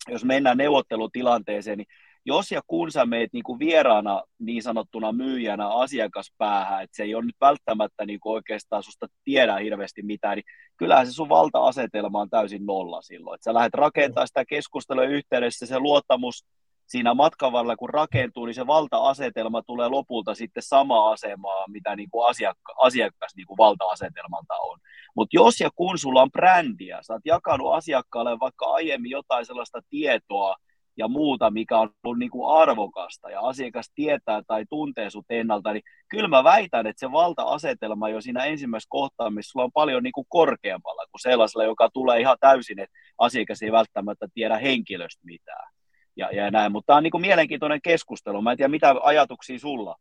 [0.09, 1.87] jos mennään neuvottelutilanteeseen, niin
[2.25, 7.15] jos ja kun sä meet niin kuin vieraana niin sanottuna myyjänä asiakaspäähän, että se ei
[7.15, 10.45] ole nyt välttämättä niin kuin oikeastaan susta tiedä hirveästi mitään, niin
[10.77, 13.35] kyllähän se sun valta-asetelma on täysin nolla silloin.
[13.35, 16.45] Että sä lähdet rakentamaan sitä keskustelua yhteydessä, se luottamus
[16.91, 22.09] siinä matkan varrella, kun rakentuu, niin se valta-asetelma tulee lopulta sitten sama asemaa, mitä niin
[22.09, 24.79] kuin asiakka- asiakas niin kuin valta-asetelmalta on.
[25.15, 29.79] Mutta jos ja kun sulla on brändiä, sä oot jakanut asiakkaalle vaikka aiemmin jotain sellaista
[29.89, 30.55] tietoa
[30.97, 35.73] ja muuta, mikä on ollut niin kuin arvokasta, ja asiakas tietää tai tuntee sut ennalta,
[35.73, 40.13] niin kyllä mä väitän, että se valta-asetelma jo siinä ensimmäisessä kohtaamisessa sulla on paljon niin
[40.13, 45.80] kuin korkeammalla kuin sellaisella, joka tulee ihan täysin, että asiakas ei välttämättä tiedä henkilöstä mitään
[46.15, 46.71] ja, ja näin.
[46.71, 48.41] Mutta tämä on niin kuin mielenkiintoinen keskustelu.
[48.41, 49.95] Mä en tiedä, mitä ajatuksia sulla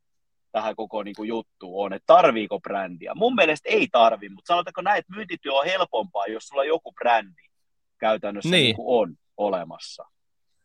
[0.53, 3.14] tähän koko niin kuin juttuun on, että tarviiko brändiä.
[3.14, 7.42] Mun mielestä ei tarvi, mutta sanotaanko näin, että myyntityö on helpompaa, jos sulla joku brändi
[7.99, 8.62] käytännössä niin.
[8.62, 10.07] Niin kuin on olemassa.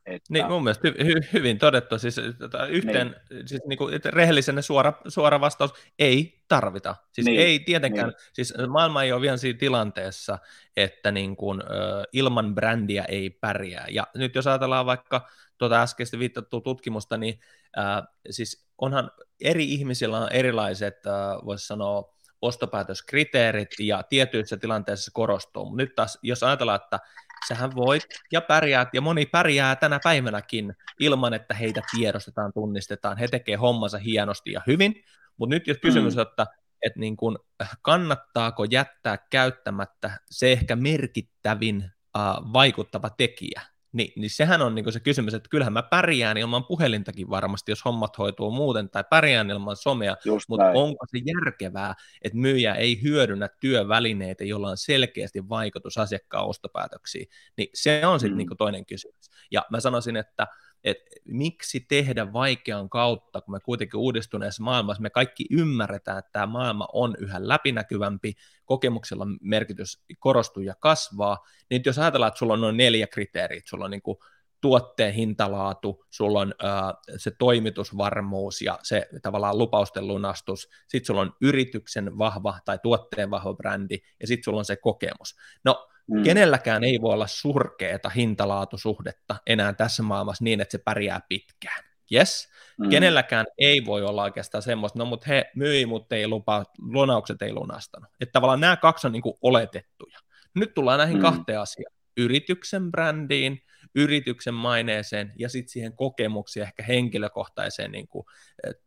[0.05, 0.33] Että...
[0.33, 1.99] Niin, mun mielestä hy- hy- hyvin todettu.
[1.99, 3.47] Siis, tota, yhteen, niin.
[3.47, 6.95] siis niin kuin, rehellisenä suora, suora vastaus, ei tarvita.
[7.11, 7.41] Siis niin.
[7.41, 8.17] ei tietenkään, niin.
[8.33, 10.37] siis maailma ei ole vielä siinä tilanteessa,
[10.77, 13.85] että niin kuin, ö, ilman brändiä ei pärjää.
[13.89, 17.39] Ja nyt jos ajatellaan vaikka tuota äskeistä viittattua tutkimusta, niin
[17.77, 25.65] äh, siis onhan eri ihmisillä on erilaiset, äh, voisi sanoa, ostopäätöskriteerit ja tietyissä tilanteissa korostuu.
[25.65, 26.99] Mutta nyt taas, jos ajatellaan, että
[27.47, 33.27] sähän voit ja pärjäät, ja moni pärjää tänä päivänäkin ilman, että heitä tiedostetaan, tunnistetaan, he
[33.27, 35.03] tekee hommansa hienosti ja hyvin,
[35.37, 36.21] mutta nyt jos kysymys mm.
[36.21, 36.47] että,
[36.81, 37.39] että niin kun,
[37.81, 43.61] kannattaako jättää käyttämättä se ehkä merkittävin uh, vaikuttava tekijä,
[43.95, 47.85] niin, niin sehän on niin se kysymys, että kyllähän mä pärjään ilman puhelintakin varmasti, jos
[47.85, 50.77] hommat hoituu muuten, tai pärjään ilman somea, Just mutta näin.
[50.77, 57.27] onko se järkevää, että myyjä ei hyödynnä työvälineitä, joilla on selkeästi vaikutus asiakkaan ostopäätöksiin,
[57.57, 58.37] niin se on sitten mm.
[58.37, 59.31] niin toinen kysymys.
[59.51, 60.47] Ja mä sanoisin, että
[60.85, 66.45] että miksi tehdä vaikean kautta, kun me kuitenkin uudistuneessa maailmassa me kaikki ymmärretään, että tämä
[66.45, 68.33] maailma on yhä läpinäkyvämpi,
[68.65, 71.37] kokemuksella merkitys korostuu ja kasvaa,
[71.69, 74.17] niin jos ajatellaan, että sulla on noin neljä kriteeriä, sulla on niin kuin
[74.61, 81.33] tuotteen hintalaatu, sulla on äh, se toimitusvarmuus ja se tavallaan lupausten lunastus, sitten sulla on
[81.41, 85.35] yrityksen vahva tai tuotteen vahva brändi ja sitten sulla on se kokemus.
[85.63, 86.23] No Mm.
[86.23, 91.83] Kenelläkään ei voi olla surkeeta hintalaatusuhdetta enää tässä maailmassa niin, että se pärjää pitkään.
[92.13, 92.49] Yes.
[92.77, 92.89] Mm.
[92.89, 97.53] Kenelläkään ei voi olla oikeastaan semmoista, no mutta he myi, mutta ei lupa, lunaukset ei
[97.53, 98.09] lunastanut.
[98.19, 100.19] Että tavallaan nämä kaksi on niin kuin oletettuja.
[100.55, 101.21] Nyt tullaan näihin mm.
[101.21, 101.95] kahteen asiaan.
[102.17, 103.61] Yrityksen brändiin,
[103.95, 108.25] yrityksen maineeseen ja sitten siihen kokemuksiin, ehkä henkilökohtaiseen niin kuin,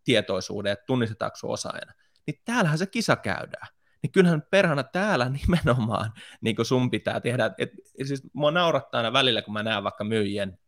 [0.05, 1.93] tietoisuuteen, että tunnistetaanko osaajana.
[2.27, 3.69] Niin täällähän se kisa käydään
[4.03, 7.51] niin kyllähän perhana täällä nimenomaan niin kuin sun pitää tehdä.
[7.59, 7.71] Et,
[8.05, 10.59] siis mua naurattaa aina välillä, kun mä näen vaikka myyjien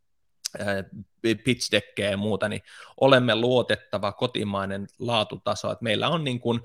[1.44, 2.62] pitch ja muuta, niin
[3.00, 6.60] olemme luotettava kotimainen laatutaso, että meillä on niin kuin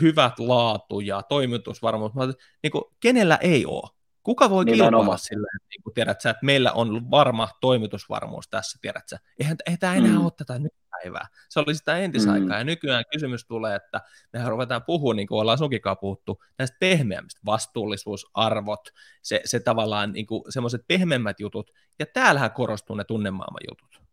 [0.00, 3.90] hyvät laatu ja toimitusvarmuus, mutta niin kuin, kenellä ei ole?
[4.22, 9.08] Kuka voi kilpailla sillä, niin kuin, tiedät sä, että meillä on varma toimitusvarmuus tässä, tiedät
[9.08, 9.18] sä?
[9.40, 10.24] Eihän, eihän tämä enää mm.
[10.24, 10.60] ole tätä
[10.94, 11.28] nykypäivää.
[11.48, 12.58] Se oli sitä entisaikaa, mm.
[12.58, 14.00] ja nykyään kysymys tulee, että
[14.32, 18.88] mehän ruvetaan puhua, niin kuin ollaan sunkikaan puhuttu, näistä pehmeämmistä, vastuullisuusarvot,
[19.22, 24.04] se, se tavallaan niin semmoiset pehmeämmät jutut, ja täällähän korostuu ne tunnemaailman jutut.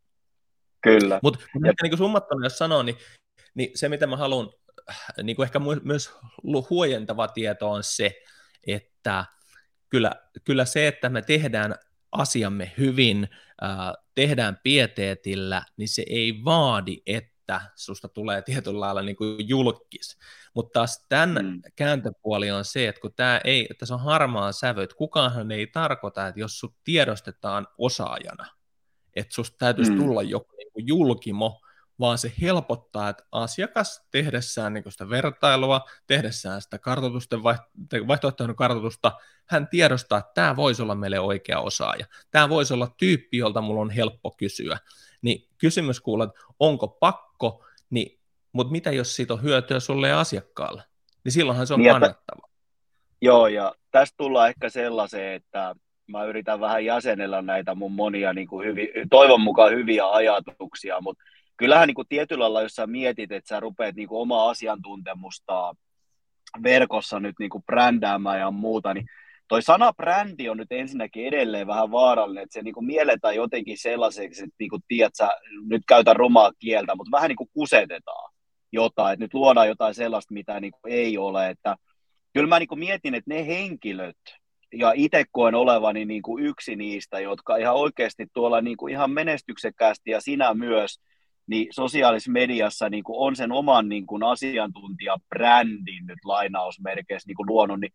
[0.81, 1.19] Kyllä.
[1.23, 2.97] Mutta mut niin summattuna, jos sanoo, niin,
[3.53, 4.49] niin se, mitä mä haluan,
[5.23, 6.13] niin kuin ehkä myös
[6.69, 8.23] huojentava tieto on se,
[8.67, 9.25] että
[9.89, 10.11] kyllä,
[10.43, 11.75] kyllä se, että me tehdään
[12.11, 13.29] asiamme hyvin,
[13.63, 20.17] äh, tehdään pieteetillä, niin se ei vaadi, että susta tulee tietyllä lailla niin kuin julkis.
[20.55, 21.61] Mutta taas tämän mm.
[21.75, 25.67] kääntöpuoli on se, että kun tämä ei, että se on harmaa sävy, että kukaanhan ei
[25.67, 28.45] tarkoita, että jos sut tiedostetaan osaajana,
[29.15, 29.97] että susta täytyisi mm.
[29.97, 31.60] tulla joku niin kuin julkimo,
[32.01, 37.43] vaan se helpottaa, että asiakas tehdessään niin sitä vertailua, tehdessään sitä kartoitusten
[38.07, 39.11] vaihtoehtoinen kartoitusta,
[39.45, 42.05] hän tiedostaa, että tämä voisi olla meille oikea osaaja.
[42.31, 44.77] Tämä voisi olla tyyppi, jolta mulla on helppo kysyä.
[45.21, 48.19] Niin kysymys kuuluu, että onko pakko, niin,
[48.53, 50.83] mutta mitä jos siitä on hyötyä sulle ja asiakkaalle?
[51.23, 52.47] Niin silloinhan se on niin, kannattava.
[53.21, 55.75] Joo, ja tästä tullaan ehkä sellaiseen, että
[56.07, 61.23] mä yritän vähän jäsenellä näitä mun monia niin kuin hyvi, toivon mukaan hyviä ajatuksia, mutta
[61.61, 65.75] kyllähän niin kuin tietyllä lailla, jos sä mietit, että sä rupeat niin kuin omaa asiantuntemusta
[66.63, 69.05] verkossa nyt niin kuin brändäämään ja muuta, niin
[69.47, 73.77] toi sana brändi on nyt ensinnäkin edelleen vähän vaarallinen, että se niin kuin mielletään jotenkin
[73.77, 75.29] sellaiseksi, että niin kuin, tiedät, sä,
[75.69, 78.33] nyt käytän rumaa kieltä, mutta vähän niin kuin kusetetaan
[78.71, 81.75] jotain, että nyt luodaan jotain sellaista, mitä niin kuin ei ole, että
[82.33, 84.17] kyllä mä niin kuin mietin, että ne henkilöt,
[84.73, 89.11] ja itse koen olevani niin kuin yksi niistä, jotka ihan oikeasti tuolla niin kuin ihan
[89.11, 90.99] menestyksekkäästi ja sinä myös–
[91.51, 97.47] niin sosiaalisessa mediassa niin kuin on sen oman niin kuin asiantuntijabrändin nyt lainausmerkeissä niin kuin
[97.47, 97.91] luonut, niin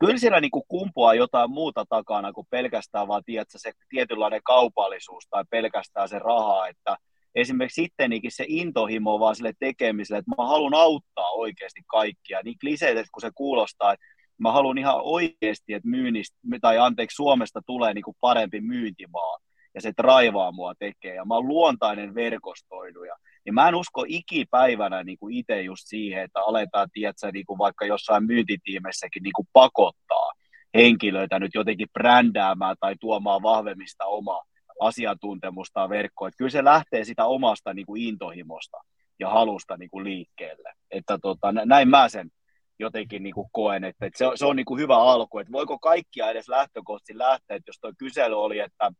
[0.00, 5.26] kyllä siellä niin kuin kumpuaa jotain muuta takana kuin pelkästään vaan tiedätkö, se tietynlainen kaupallisuus
[5.30, 6.96] tai pelkästään se raha, että
[7.34, 13.06] esimerkiksi sittenikin se intohimo vaan sille tekemiselle, että mä haluan auttaa oikeasti kaikkia, niin kliseet,
[13.12, 14.06] kun se kuulostaa, että
[14.38, 19.38] mä haluan ihan oikeasti, että myynnistä, tai anteeksi, Suomesta tulee niin kuin parempi myyntimaa
[19.74, 25.04] ja se raivaa mua tekee, ja mä oon luontainen verkostoiduja, niin mä en usko ikipäivänä
[25.04, 29.48] niin kuin itse just siihen, että aletaan, tiedätkö, niin kuin vaikka jossain myyntitiimessäkin niin kuin
[29.52, 30.32] pakottaa
[30.74, 34.44] henkilöitä nyt jotenkin brändäämään tai tuomaan vahvemmista omaa
[34.80, 36.28] asiantuntemusta verkkoon.
[36.28, 38.76] Että kyllä se lähtee sitä omasta niin kuin intohimosta
[39.18, 40.72] ja halusta niin kuin liikkeelle.
[40.90, 42.30] Että tota, näin mä sen
[42.78, 45.52] jotenkin niin kuin koen, että, että se, on, se on niin kuin hyvä alku, että
[45.52, 48.92] voiko kaikkia edes lähtökohtaisesti lähteä, että jos tuo kysely oli, että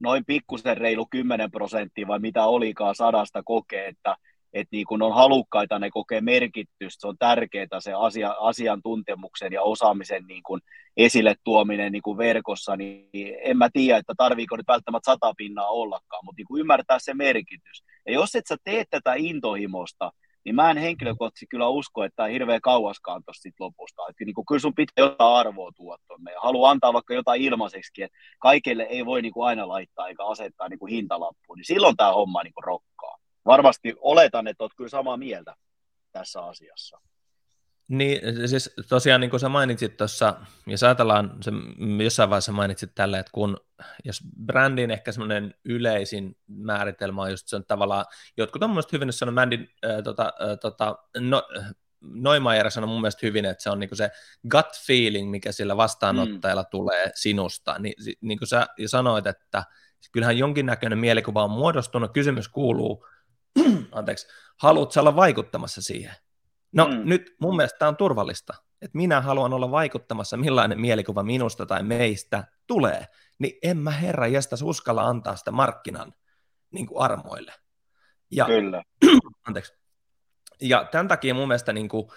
[0.00, 4.16] noin pikkusen reilu 10 prosenttia vai mitä olikaan sadasta kokee, että
[4.52, 9.62] että niin kun on halukkaita, ne kokee merkitystä, se on tärkeää se asia, asiantuntemuksen ja
[9.62, 10.60] osaamisen niin kun
[10.96, 13.08] esille tuominen niin kun verkossa, niin
[13.44, 17.84] en mä tiedä, että tarviiko nyt välttämättä sata pinnaa ollakaan, mutta niin ymmärtää se merkitys.
[18.06, 20.12] Ja jos et sä tee tätä intohimosta,
[20.46, 24.02] niin mä en henkilökohtaisesti kyllä usko, että tämä hirveän kauaskaan tuosta lopusta.
[24.08, 27.42] Että niin kuin, kyllä sun pitää jotain arvoa tuoda tuonne ja haluaa antaa vaikka jotain
[27.42, 31.66] ilmaiseksi, että kaikille ei voi niin kuin aina laittaa eikä asettaa niin kuin hintalappuun, niin
[31.66, 33.16] silloin tämä homma niin kuin rokkaa.
[33.46, 35.54] Varmasti oletan, että olet kyllä samaa mieltä
[36.12, 37.00] tässä asiassa.
[37.88, 40.34] Niin, siis tosiaan niin kuin sä mainitsit tuossa,
[40.66, 41.50] jos ajatellaan, se,
[42.04, 43.56] jossain vaiheessa mainitsit tälle, että kun,
[44.04, 48.04] jos brändin ehkä semmoinen yleisin määritelmä on just se on tavallaan,
[48.36, 51.42] jotkut on mun mielestä hyvin sanonut, Mändin, äh, tota, äh, tota, no,
[52.00, 54.10] Noimajer sanoi mun mielestä hyvin, että se on niinku se
[54.50, 56.70] gut feeling, mikä sillä vastaanottajalla mm.
[56.70, 57.78] tulee sinusta.
[57.78, 59.64] Ni, niin kuin sä sanoit, että
[60.12, 62.12] kyllähän jonkinnäköinen mielikuva on muodostunut.
[62.12, 63.06] Kysymys kuuluu,
[63.92, 66.14] anteeksi, haluatko olla vaikuttamassa siihen?
[66.76, 67.00] No mm.
[67.04, 71.82] nyt mun mielestä tämä on turvallista, että minä haluan olla vaikuttamassa, millainen mielikuva minusta tai
[71.82, 73.06] meistä tulee,
[73.38, 76.14] niin en mä herra jästäs uskalla antaa sitä markkinan
[76.70, 77.52] niin kuin armoille.
[78.30, 78.82] Ja, Kyllä.
[79.48, 79.72] anteeksi.
[80.60, 82.08] Ja tämän takia mun mielestä, niin kuin,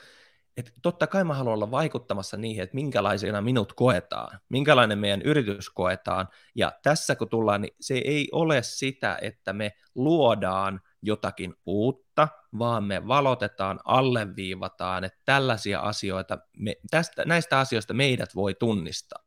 [0.57, 5.69] että totta kai mä haluan olla vaikuttamassa niihin, että minkälaisena minut koetaan, minkälainen meidän yritys
[5.69, 12.27] koetaan, ja tässä kun tullaan, niin se ei ole sitä, että me luodaan jotakin uutta,
[12.59, 19.23] vaan me valotetaan, alleviivataan, että tällaisia asioita, me, tästä, näistä asioista meidät voi tunnistaa.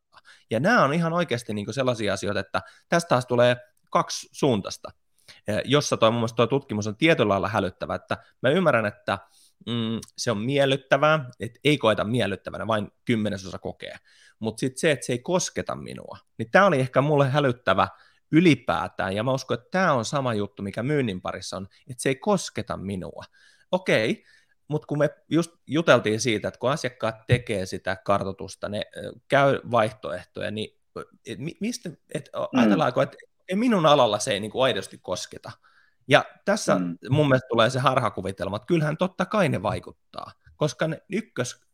[0.49, 3.57] Ja nämä on ihan oikeasti niin sellaisia asioita, että tästä taas tulee
[3.89, 4.91] kaksi suuntasta,
[5.47, 9.19] eh, jossa toi, mun mielestä tuo tutkimus on tietyllä lailla hälyttävä, että mä ymmärrän, että
[9.67, 13.95] mm, se on miellyttävää, että ei koeta miellyttävänä, vain kymmenesosa kokee,
[14.39, 17.87] mutta sitten se, että se ei kosketa minua, niin tämä oli ehkä mulle hälyttävä
[18.33, 22.09] ylipäätään, ja mä uskon, että tämä on sama juttu, mikä myynnin parissa on, että se
[22.09, 23.23] ei kosketa minua.
[23.71, 24.25] Okei,
[24.67, 28.81] mutta kun me just juteltiin siitä, että kun asiakkaat tekee sitä kartotusta, ne
[29.27, 30.79] käy vaihtoehtoja, niin
[31.25, 32.59] et mistä, et mm.
[32.59, 33.17] ajatellaanko, että
[33.55, 35.51] minun alalla se ei niin kuin aidosti kosketa.
[36.07, 36.97] Ja tässä mm.
[37.09, 41.65] mun mielestä tulee se harhakuvitelma, että kyllähän totta kai ne vaikuttaa, koska ne ykkös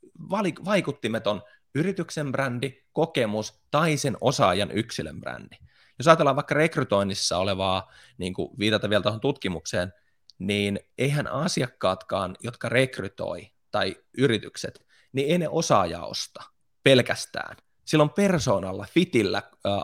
[0.65, 1.41] vaikuttimet on
[1.75, 5.55] yrityksen brändi, kokemus tai sen osaajan yksilön brändi.
[5.99, 9.93] Jos ajatellaan vaikka rekrytoinnissa olevaa, niin kuin viitata vielä tuohon tutkimukseen,
[10.39, 16.43] niin eihän asiakkaatkaan, jotka rekrytoi, tai yritykset, niin ei ne osaaja osta
[16.83, 17.57] pelkästään.
[17.85, 19.41] Silloin persoonalla, fitillä,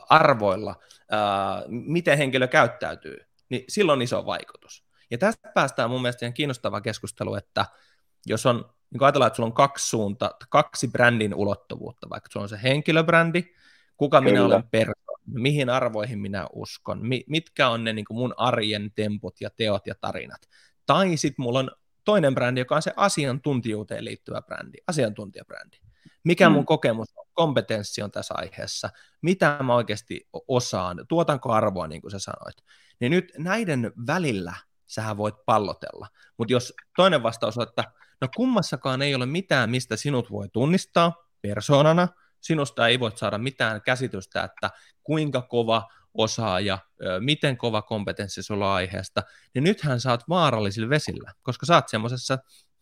[0.09, 0.75] arvoilla,
[1.67, 3.17] miten henkilö käyttäytyy,
[3.49, 4.85] niin silloin on iso vaikutus.
[5.11, 7.65] Ja tästä päästään mun mielestä ihan kiinnostava keskustelu, että
[8.25, 12.49] jos on, niin ajatellaan, että sulla on kaksi suunta, kaksi brändin ulottuvuutta, vaikka sulla on
[12.49, 13.43] se henkilöbrändi,
[13.97, 14.31] kuka Kyllä.
[14.31, 19.41] minä olen persoona, mihin arvoihin minä uskon, mitkä on ne niin kuin mun arjen temput
[19.41, 20.41] ja teot ja tarinat.
[20.85, 21.71] Tai sitten mulla on
[22.05, 25.77] toinen brändi, joka on se asiantuntijuuteen liittyvä brändi, asiantuntijabrändi.
[26.23, 26.65] Mikä mun mm.
[26.65, 28.89] kokemus on, kompetenssi on tässä aiheessa,
[29.21, 32.55] mitä mä oikeasti osaan, tuotanko arvoa, niin kuin sä sanoit.
[32.99, 34.53] Niin nyt näiden välillä
[34.87, 36.07] sähän voit pallotella.
[36.37, 37.83] Mutta jos toinen vastaus on, että
[38.21, 42.07] no kummassakaan ei ole mitään, mistä sinut voi tunnistaa persoonana,
[42.45, 44.69] sinusta ei voi saada mitään käsitystä, että
[45.03, 46.77] kuinka kova osaaja,
[47.19, 52.37] miten kova kompetenssi sulla on aiheesta, niin nythän saat vaarallisilla vesillä, koska saat semmoisessa,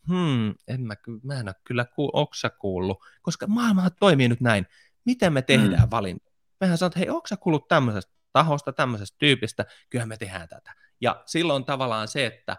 [0.08, 4.67] hmm, en mä, mä en ole kyllä ku, oksa kuullut, koska maailma toimii nyt näin,
[5.06, 5.91] miten me tehdään mm.
[5.91, 6.32] valinta?
[6.60, 10.73] Mehän että hei, oksa kuullut tämmöisestä tahosta, tämmöisestä tyypistä, kyllä me tehdään tätä.
[11.02, 12.58] Ja silloin tavallaan se, että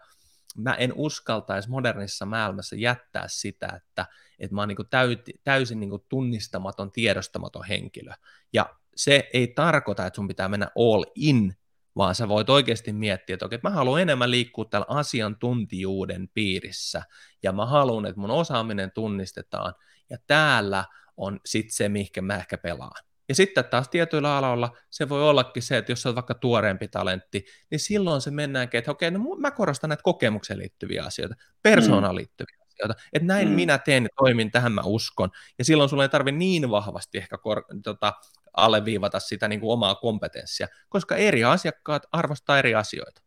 [0.54, 4.06] mä en uskaltaisi modernissa maailmassa jättää sitä, että,
[4.38, 8.12] että mä oon niin täyt, täysin niin tunnistamaton, tiedostamaton henkilö.
[8.52, 11.56] Ja se ei tarkoita, että sun pitää mennä all in,
[11.96, 17.02] vaan sä voit oikeasti miettiä, että okei, että mä haluan enemmän liikkua täällä asiantuntijuuden piirissä,
[17.42, 19.74] ja mä haluan, että mun osaaminen tunnistetaan,
[20.10, 20.84] ja täällä
[21.16, 23.04] on sitten se, mihinkä mä ehkä pelaan.
[23.28, 26.88] Ja sitten taas tietyillä aloilla se voi ollakin se, että jos sä oot vaikka tuoreempi
[26.88, 32.14] talentti, niin silloin se mennäänkin, että okei, no mä korostan näitä kokemukseen liittyviä asioita, persoonaan
[32.14, 32.16] mm.
[32.16, 33.54] liittyviä asioita, että näin mm.
[33.54, 35.30] minä teen ja toimin, tähän mä uskon.
[35.58, 38.12] Ja silloin sulla ei tarvi niin vahvasti ehkä kor- tota,
[38.56, 43.22] alleviivata sitä niin kuin omaa kompetenssia, koska eri asiakkaat arvostaa eri asioita.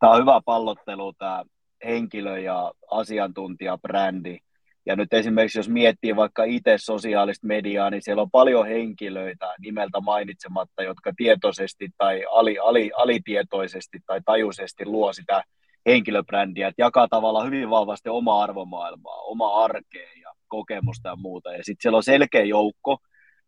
[0.00, 1.44] Tämä on hyvä pallottelu, tämä
[1.84, 4.38] henkilö- ja asiantuntijabrändi.
[4.86, 10.00] Ja nyt esimerkiksi jos miettii vaikka itse sosiaalista mediaa, niin siellä on paljon henkilöitä nimeltä
[10.00, 15.42] mainitsematta, jotka tietoisesti tai ali, ali, alitietoisesti tai tajuisesti luo sitä
[15.86, 21.52] henkilöbrändiä, että jakaa tavallaan hyvin vahvasti omaa arvomaailmaa, omaa arkea ja kokemusta ja muuta.
[21.52, 22.98] Ja sitten siellä on selkeä joukko,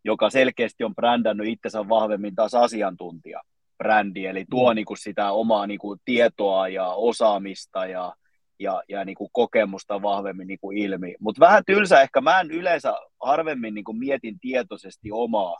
[0.03, 3.41] joka selkeästi on brändännyt itsensä vahvemmin taas asiantuntija
[3.77, 4.75] brändi, eli tuo mm.
[4.75, 8.13] niin kuin sitä omaa niin kuin tietoa ja osaamista ja
[8.59, 11.15] ja, ja niin kuin kokemusta vahvemmin niin kuin ilmi.
[11.19, 12.93] Mutta vähän tylsä ehkä, mä en yleensä
[13.23, 15.57] harvemmin niin kuin mietin tietoisesti omaa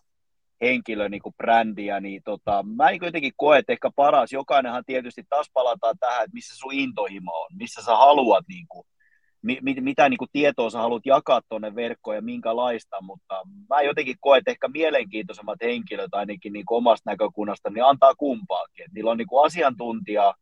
[0.61, 5.49] henkilö niin brändiä, niin tota, mä en jotenkin koe, että ehkä paras, jokainenhan tietysti taas
[5.53, 8.85] palataan tähän, että missä sun intohimo on, missä sä haluat, niin kuin,
[9.41, 13.81] mi, mit, mitä niin kuin tietoa sä haluat jakaa tuonne verkkoon ja minkälaista, mutta mä
[13.81, 18.85] jotenkin koe, että ehkä mielenkiintoisemmat henkilöt ainakin niin kuin omasta näkökunnasta, niin antaa kumpaakin.
[18.85, 20.33] Et niillä on niin kuin asiantuntija,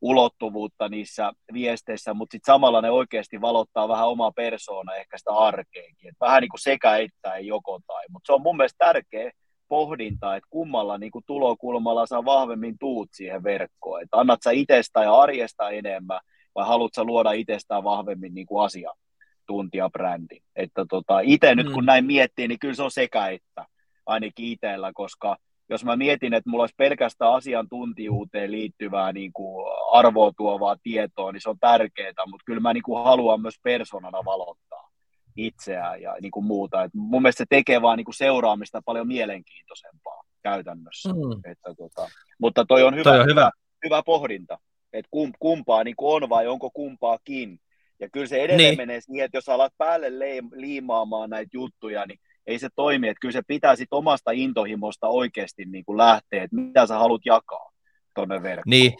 [0.00, 6.08] ulottuvuutta niissä viesteissä, mutta sitten samalla ne oikeasti valottaa vähän omaa persoonaa, ehkä sitä arkeenkin.
[6.08, 9.30] Et vähän niin kuin sekä että ei joko tai, mutta se on mun mielestä tärkeä
[9.68, 14.02] pohdinta, että kummalla niin kuin tulokulmalla sä vahvemmin tuut siihen verkkoon.
[14.02, 16.20] Että annat sä itsestä ja arjesta enemmän
[16.54, 20.40] vai haluat sä luoda itsestään vahvemmin niin kuin asiantuntijabrändi.
[20.56, 21.86] Että tota, itse nyt kun mm.
[21.86, 23.66] näin miettii, niin kyllä se on sekä että
[24.06, 25.36] ainakin itsellä, koska–
[25.70, 31.40] jos mä mietin, että mulla olisi pelkästään asiantuntijuuteen liittyvää niin kuin arvoa tuovaa tietoa, niin
[31.40, 34.90] se on tärkeää, mutta kyllä mä niin kuin haluan myös persoonana valottaa
[35.36, 36.84] itseään ja niin kuin muuta.
[36.84, 41.08] Et mun mielestä se tekee vaan niin kuin seuraamista paljon mielenkiintoisempaa käytännössä.
[41.12, 41.52] Mm.
[41.52, 42.08] Että, tota,
[42.40, 43.50] mutta toi on hyvä, toi on hyvä.
[43.84, 44.58] hyvä pohdinta,
[44.92, 47.60] että kumpaa niin kuin on vai onko kumpaakin.
[48.00, 48.76] Ja kyllä se edelleen niin.
[48.76, 50.06] menee siihen, että jos alat päälle
[50.52, 55.64] liimaamaan näitä juttuja, niin ei se toimi, että kyllä se pitää sit omasta intohimosta oikeasti
[55.64, 57.70] niin kuin lähteä, että mitä sä haluat jakaa
[58.14, 58.70] tuonne verkkoon.
[58.70, 58.92] Niin,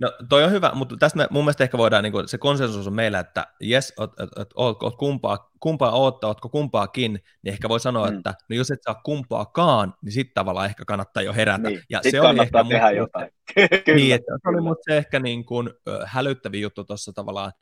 [0.00, 2.86] No toi on hyvä, mutta tästä me, mun mielestä ehkä voidaan, niin kuin, se konsensus
[2.86, 7.12] on meillä, että jes, oot, oot, oot, oot, oot kumpaa, kumpaa oot, ootko kumpaakin,
[7.42, 8.16] niin ehkä voi sanoa, mm.
[8.16, 11.68] että no jos et saa kumpaakaan, niin sitten tavallaan ehkä kannattaa jo herätä.
[11.68, 13.30] Niin, ja se oli ehkä tehdä mun, jotain.
[13.96, 15.70] niin, että se oli mutta se ehkä niin kuin,
[16.04, 17.52] hälyttävin juttu tuossa tavallaan,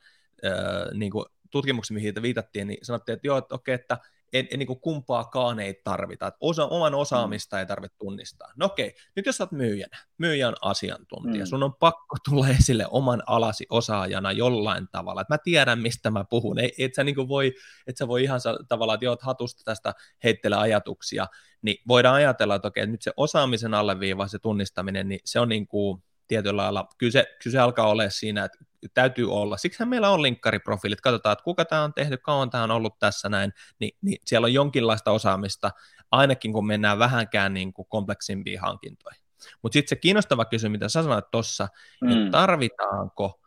[0.93, 3.97] niin kuin tutkimuksen, mihin viitattiin, niin sanottiin, että joo, että okei, että
[4.33, 6.27] en, en, niin kuin kumpaakaan ei tarvita.
[6.27, 7.59] Että osa, oman osaamista mm.
[7.59, 8.51] ei tarvitse tunnistaa.
[8.55, 11.47] No okei, nyt jos olet myyjänä, myyjä on asiantuntija, mm.
[11.47, 15.21] sun on pakko tulla esille oman alasi osaajana jollain tavalla.
[15.21, 16.59] Että mä tiedän, mistä mä puhun.
[16.59, 17.53] Ei, et sä niin voi,
[17.87, 21.27] et sä voi ihan tavallaan, että oot hatusta tästä heittele ajatuksia,
[21.61, 25.67] niin voidaan ajatella, että okei, nyt se osaamisen alleviiva, se tunnistaminen, niin se on niin
[25.67, 28.57] kuin tietyllä lailla, kyllä se, kyllä se alkaa olla siinä, että
[28.93, 29.57] täytyy olla.
[29.57, 33.29] Siksi meillä on linkkariprofiilit, katsotaan, että kuka tämä on tehnyt, kauan tämä on ollut tässä
[33.29, 35.71] näin, niin, niin siellä on jonkinlaista osaamista,
[36.11, 39.21] ainakin kun mennään vähänkään niin kuin kompleksimpiin hankintoihin.
[39.61, 41.67] Mutta sitten se kiinnostava kysymys, mitä sä sanoit tuossa,
[42.01, 42.09] mm.
[42.09, 43.39] että tarvitaanko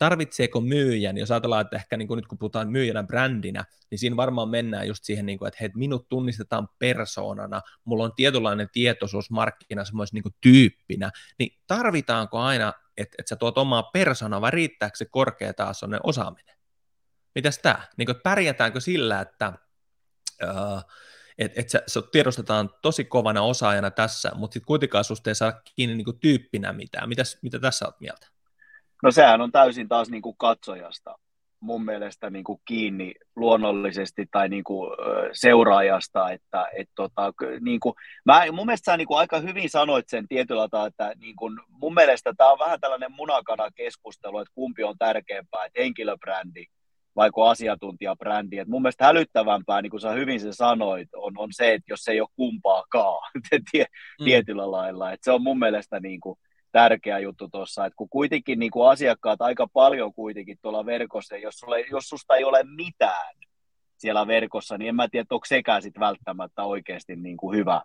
[0.00, 4.16] tarvitseeko myyjän, jos ajatellaan, että ehkä niin kuin nyt kun puhutaan myyjänä brändinä, niin siinä
[4.16, 9.30] varmaan mennään just siihen, niin kuin, että hei, minut tunnistetaan persoonana, mulla on tietynlainen tietoisuus
[9.30, 14.50] markkinassa myös niin kuin tyyppinä, niin tarvitaanko aina, että, että sä tuot omaa persoonaa vai
[14.50, 16.56] riittääkö se korkeatasoinen osaaminen?
[17.34, 17.88] Mitäs tämä?
[17.96, 19.52] Niin pärjätäänkö sillä, että
[20.44, 20.82] uh,
[21.40, 25.60] että et sä, sä tiedostetaan tosi kovana osaajana tässä, mutta sitten kuitenkaan susta ei saa
[25.76, 27.08] kiinni niin tyyppinä mitään.
[27.08, 28.26] Mitäs, mitä tässä olet mieltä?
[29.02, 31.18] No sehän on täysin taas niin katsojasta
[31.60, 34.90] mun mielestä niin kuin kiinni luonnollisesti tai niin kuin
[35.32, 37.94] seuraajasta, että et tota, niin kuin,
[38.24, 41.60] mä, mun mielestä sä niin kuin aika hyvin sanoit sen tietyllä tavalla, että niin kuin,
[41.68, 46.64] mun mielestä tämä on vähän tällainen munakana keskustelu, että kumpi on tärkeämpää, että henkilöbrändi
[47.16, 48.58] vai asiantuntijabrändi.
[48.58, 52.08] Et mun mielestä hälyttävämpää, niin kuin sä hyvin sen sanoit, on, on se, että jos
[52.08, 54.24] ei ole kumpaakaan mm.
[54.24, 55.12] tietyllä lailla.
[55.12, 56.38] Et se on mun mielestä niin kuin,
[56.72, 61.54] tärkeä juttu tuossa, että kun kuitenkin niin kuin asiakkaat aika paljon kuitenkin tuolla verkossa, jos,
[61.54, 63.34] sulle, jos susta ei ole mitään
[63.96, 67.82] siellä verkossa, niin en mä tiedä, onko sekään sitten välttämättä oikeasti niin kuin hyvä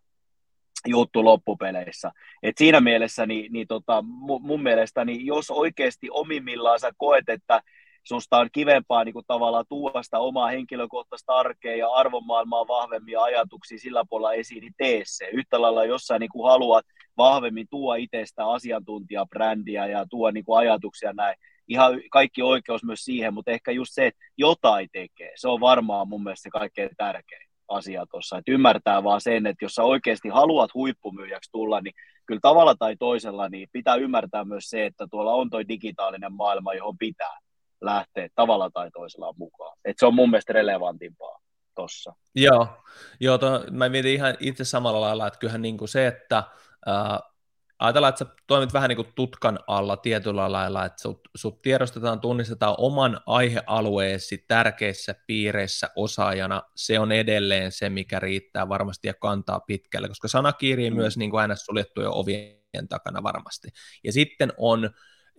[0.87, 2.11] juttu loppupeleissä.
[2.43, 4.01] Et siinä mielessä, niin, niin tota,
[4.39, 7.61] mun mielestä, niin jos oikeasti omimmillaan sä koet, että
[8.03, 13.77] susta on kivempaa niin kuin tavallaan tuoda sitä omaa henkilökohtaista arkea ja arvomaailmaa vahvemmia ajatuksia
[13.77, 15.27] sillä puolella esiin, niin tee se.
[15.27, 16.85] Yhtä lailla jossain niin kuin haluat
[17.17, 21.35] vahvemmin tuoda itsestä asiantuntijabrändiä ja tuoda niin kuin ajatuksia näin.
[21.67, 26.07] Ihan kaikki oikeus myös siihen, mutta ehkä just se, että jotain tekee, se on varmaan
[26.07, 28.37] mun mielestä se kaikkein tärkein asia tuossa.
[28.37, 31.93] Että ymmärtää vaan sen, että jos sä oikeasti haluat huippumyyjäksi tulla, niin
[32.25, 36.73] kyllä tavalla tai toisella niin pitää ymmärtää myös se, että tuolla on toi digitaalinen maailma,
[36.73, 37.39] johon pitää
[37.81, 39.77] lähteä tavalla tai toisella mukaan.
[39.85, 41.39] Et se on mun mielestä relevantimpaa
[41.75, 42.13] tuossa.
[42.35, 42.67] Joo,
[43.19, 46.43] Joo to, mä mietin ihan itse samalla lailla, että kyllähän niin kuin se, että
[47.79, 52.19] ajatellaan, että sä toimit vähän niin kuin tutkan alla tietyllä lailla, että sut, sut tiedostetaan,
[52.19, 59.59] tunnistetaan oman aihealueesi tärkeissä piireissä osaajana, se on edelleen se, mikä riittää varmasti ja kantaa
[59.59, 60.95] pitkälle, koska sana kiirii mm.
[60.95, 63.67] myös niin kuin aina suljettujen ovien takana varmasti.
[64.03, 64.89] Ja sitten on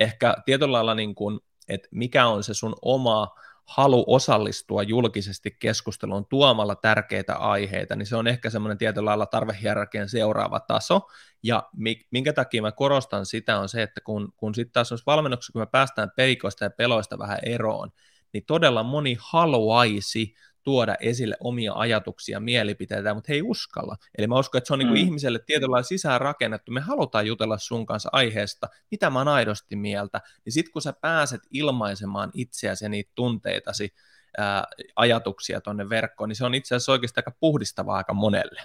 [0.00, 3.28] ehkä tietyllä lailla niin kuin että mikä on se sun oma
[3.66, 10.08] halu osallistua julkisesti keskusteluun tuomalla tärkeitä aiheita, niin se on ehkä semmoinen tietyllä lailla tarvehierarkian
[10.08, 11.00] seuraava taso,
[11.42, 11.68] ja
[12.10, 15.66] minkä takia mä korostan sitä on se, että kun, kun sitten taas valmennuksessa, kun me
[15.66, 17.90] päästään peikoista ja peloista vähän eroon,
[18.32, 20.34] niin todella moni haluaisi
[20.66, 23.96] tuoda esille omia ajatuksia, mielipiteitä, mutta he ei uskalla.
[24.18, 24.96] Eli mä uskon, että se on niin mm.
[24.96, 26.72] ihmiselle tietyllä sisään rakennettu.
[26.72, 30.20] Me halutaan jutella sun kanssa aiheesta, mitä mä oon aidosti mieltä.
[30.44, 33.94] Niin sitten kun sä pääset ilmaisemaan itseäsi ja niitä tunteitasi,
[34.38, 34.64] ää,
[34.96, 38.62] ajatuksia tuonne verkkoon, niin se on itse asiassa oikeasti aika puhdistavaa aika monelle.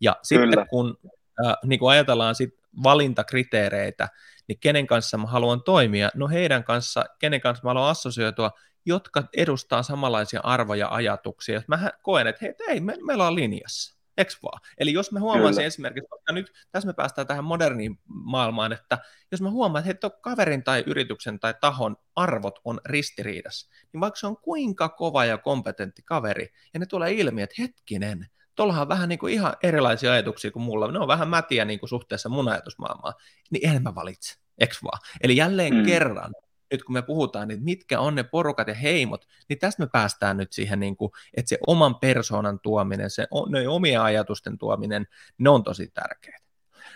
[0.00, 0.46] Ja Kyllä.
[0.46, 0.98] sitten kun
[1.44, 4.08] ää, niin kun ajatellaan sit valintakriteereitä,
[4.48, 6.10] niin kenen kanssa mä haluan toimia?
[6.14, 8.50] No heidän kanssa, kenen kanssa mä haluan assosioitua,
[8.86, 11.62] jotka edustaa samanlaisia arvoja ajatuksia.
[11.66, 14.02] Mä koen, että hei, ei, me, me ollaan linjassa.
[14.16, 14.60] Eks vaan?
[14.78, 18.98] Eli jos me huomaan esimerkiksi, että nyt tässä me päästään tähän moderniin maailmaan, että
[19.30, 24.20] jos mä huomaan, että hei, kaverin tai yrityksen tai tahon arvot on ristiriidassa, niin vaikka
[24.20, 28.88] se on kuinka kova ja kompetentti kaveri, ja ne tulee ilmi, että hetkinen, tuollahan on
[28.88, 32.28] vähän niin kuin ihan erilaisia ajatuksia kuin mulla, ne on vähän mätiä niin kuin suhteessa
[32.28, 33.14] mun ajatusmaailmaan,
[33.50, 34.98] niin en mä valitse, eks vaan?
[35.20, 35.86] Eli jälleen mm.
[35.86, 36.32] kerran
[36.72, 40.36] nyt kun me puhutaan, niin mitkä on ne porukat ja heimot, niin tästä me päästään
[40.36, 45.06] nyt siihen, niin kuin, että se oman persoonan tuominen, se ne omien ajatusten tuominen,
[45.38, 46.42] ne on tosi tärkeitä.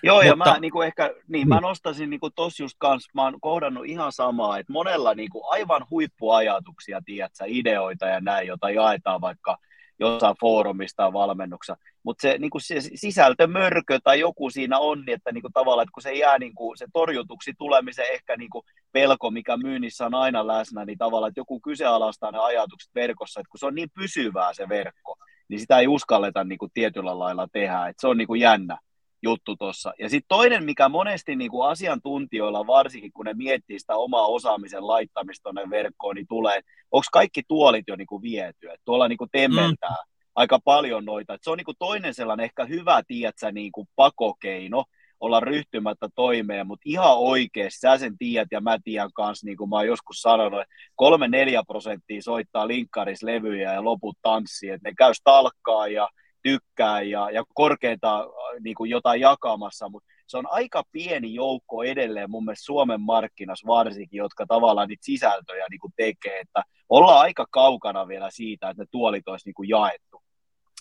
[0.02, 1.62] Joo, Mutta, ja mä, niin kuin ehkä, niin, mä niin.
[1.62, 5.44] nostaisin niin kuin tossa just kanssa, mä oon kohdannut ihan samaa, että monella niin kuin
[5.48, 9.58] aivan huippuajatuksia, tiedätkö, ideoita ja näin, jota jaetaan vaikka
[9.98, 11.76] jossain foorumista tai valmennuksessa,
[12.06, 15.92] mutta se, niin se sisältömörkö tai joku siinä on, niin että niin kuin tavallaan, että
[15.94, 20.14] kun se jää niin kuin, se torjutuksi tulemisen ehkä niin kuin pelko, mikä myynnissä on
[20.14, 23.90] aina läsnä, niin tavallaan, että joku kyseenalaistaa ne ajatukset verkossa, että kun se on niin
[23.94, 25.16] pysyvää se verkko,
[25.48, 28.78] niin sitä ei uskalleta niin kuin tietyllä lailla tehdä, että se on niin kuin jännä
[29.22, 29.92] juttu tuossa.
[29.98, 34.86] Ja sitten toinen, mikä monesti niin kuin asiantuntijoilla, varsinkin kun ne miettii sitä omaa osaamisen
[34.86, 39.18] laittamista tuonne verkkoon, niin tulee, onko kaikki tuolit jo niin kuin viety, että tuolla niin
[39.18, 40.15] kuin temmeltää mm.
[40.36, 41.34] Aika paljon noita.
[41.34, 44.84] Et se on niin kuin toinen sellainen ehkä hyvä, tiedätkö, niin kuin pakokeino,
[45.20, 49.70] olla ryhtymättä toimeen, mutta ihan oikeasti, sä sen tiedät ja mä tiedän kanssa, niin kuin
[49.70, 54.94] mä oon joskus sanonut, että kolme neljä prosenttia soittaa linkkarislevyjä ja loput tanssii, että ne
[54.98, 56.08] käy talkkaa ja
[56.42, 58.26] tykkää ja, ja korkeinta
[58.60, 63.66] niin kuin jotain jakamassa, mutta se on aika pieni joukko edelleen mun mielestä Suomen markkinassa
[63.66, 68.82] varsinkin, jotka tavallaan niitä sisältöjä niin kuin tekee, että ollaan aika kaukana vielä siitä, että
[68.82, 70.25] ne tuolit olisi niin kuin jaettu.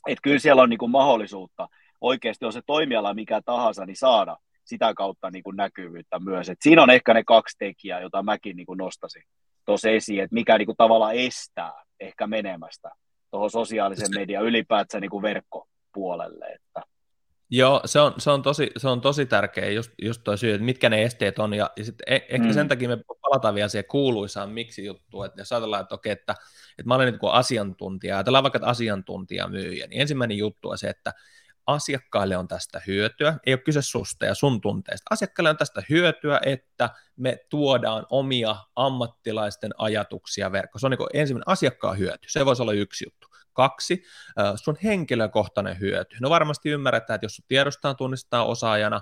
[0.08, 1.68] Että kyllä siellä on niin kuin mahdollisuutta
[2.01, 6.49] oikeasti on se toimiala mikä tahansa, niin saada sitä kautta niin kuin näkyvyyttä myös.
[6.49, 9.24] Et siinä on ehkä ne kaksi tekijää, jota mäkin niin kuin nostasin
[9.66, 12.91] tuossa esiin, että mikä niin kuin tavallaan estää ehkä menemästä
[13.32, 16.45] tuohon sosiaalisen median ylipäätään niin kuin verkkopuolelle.
[16.45, 16.82] Että.
[17.49, 20.65] Joo, se on, se on, tosi, se on tosi tärkeä, just, just tuo syy, että
[20.65, 22.53] mitkä ne esteet on, ja, ja sitten e, ehkä mm.
[22.53, 26.35] sen takia me palataan vielä siihen kuuluisaan miksi juttu, että jos ajatellaan, että okei, että,
[26.69, 30.87] että mä olen niin asiantuntija, ajatellaan vaikka, että asiantuntija myyjä, niin ensimmäinen juttu on se,
[30.87, 31.13] että
[31.67, 36.39] asiakkaille on tästä hyötyä, ei ole kyse susta ja sun tunteista, asiakkaille on tästä hyötyä,
[36.45, 40.79] että me tuodaan omia ammattilaisten ajatuksia verkkoon.
[40.79, 43.27] Se on niin ensimmäinen asiakkaan hyöty, se voisi olla yksi juttu.
[43.56, 44.03] Kaksi,
[44.56, 46.16] sun henkilökohtainen hyöty.
[46.22, 49.01] No varmasti ymmärretään, että jos sun tiedostaan tunnistaa osaajana,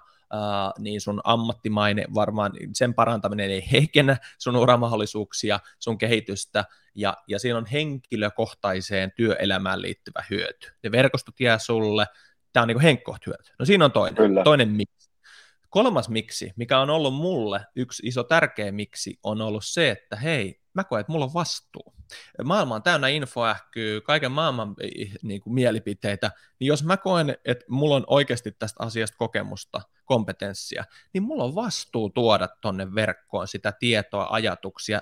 [0.79, 7.57] niin sun ammattimaine varmaan, sen parantaminen ei heikennä sun uramahdollisuuksia, sun kehitystä, ja, ja siinä
[7.57, 10.71] on henkilökohtaiseen työelämään liittyvä hyöty.
[10.83, 12.05] Ne verkostot jää sulle,
[12.53, 13.51] tämä on niin henkkoht hyöty.
[13.59, 14.43] No siinä on toinen, Kyllä.
[14.43, 15.02] toinen miksi.
[15.73, 20.61] Kolmas miksi, mikä on ollut mulle yksi iso tärkeä miksi, on ollut se, että hei,
[20.73, 21.93] mä koen, että mulla on vastuu.
[22.43, 24.75] Maailma on täynnä infoähkyä, kaiken maailman
[25.23, 30.85] niin kuin mielipiteitä, niin jos mä koen, että mulla on oikeasti tästä asiasta kokemusta, kompetenssia,
[31.13, 35.01] niin mulla on vastuu tuoda tonne verkkoon sitä tietoa, ajatuksia,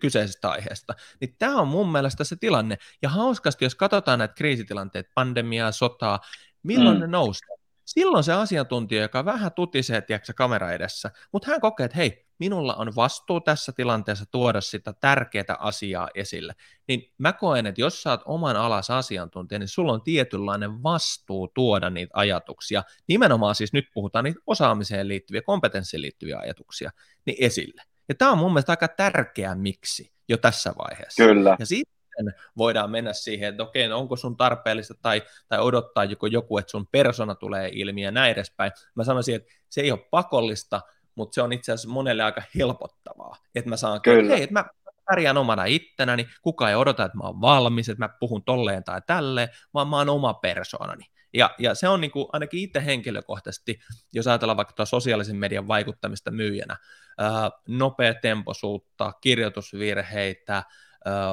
[0.00, 0.94] kyseisestä aiheesta.
[1.20, 2.78] Niin tämä on mun mielestä se tilanne.
[3.02, 6.20] Ja hauskasti, jos katsotaan näitä kriisitilanteita, pandemiaa, sotaa,
[6.62, 7.00] milloin mm.
[7.00, 7.57] ne nousee?
[7.88, 12.74] Silloin se asiantuntija, joka vähän tutisee tiedätkö, kamera edessä, mutta hän kokee, että hei, minulla
[12.74, 16.54] on vastuu tässä tilanteessa tuoda sitä tärkeää asiaa esille.
[16.88, 21.48] Niin mä koen, että jos sä oot oman alas asiantuntija, niin sulla on tietynlainen vastuu
[21.48, 26.90] tuoda niitä ajatuksia, nimenomaan siis nyt puhutaan niitä osaamiseen liittyviä, kompetenssiin liittyviä ajatuksia,
[27.24, 27.82] niin esille.
[28.08, 31.24] Ja tämä on mun mielestä aika tärkeä miksi jo tässä vaiheessa.
[31.24, 31.56] Kyllä.
[31.58, 36.04] Ja siitä sitten voidaan mennä siihen, että okei, no onko sun tarpeellista tai, tai odottaa
[36.04, 38.72] joku, joku, että sun persona tulee ilmi ja näin edespäin.
[38.94, 40.80] Mä sanoisin, että se ei ole pakollista,
[41.14, 44.20] mutta se on itse asiassa monelle aika helpottavaa, että mä saan, Kyllä.
[44.20, 44.64] että hei, että mä
[45.10, 49.02] pärjään omana ittenäni, kukaan ei odota, että mä oon valmis, että mä puhun tolleen tai
[49.06, 51.04] tälleen, vaan mä oon oma persoonani.
[51.34, 53.78] Ja, ja se on niin kuin, ainakin itse henkilökohtaisesti,
[54.12, 56.76] jos ajatellaan vaikka sosiaalisen median vaikuttamista myyjänä,
[57.18, 60.62] ää, nopea temposuutta, kirjoitusvirheitä,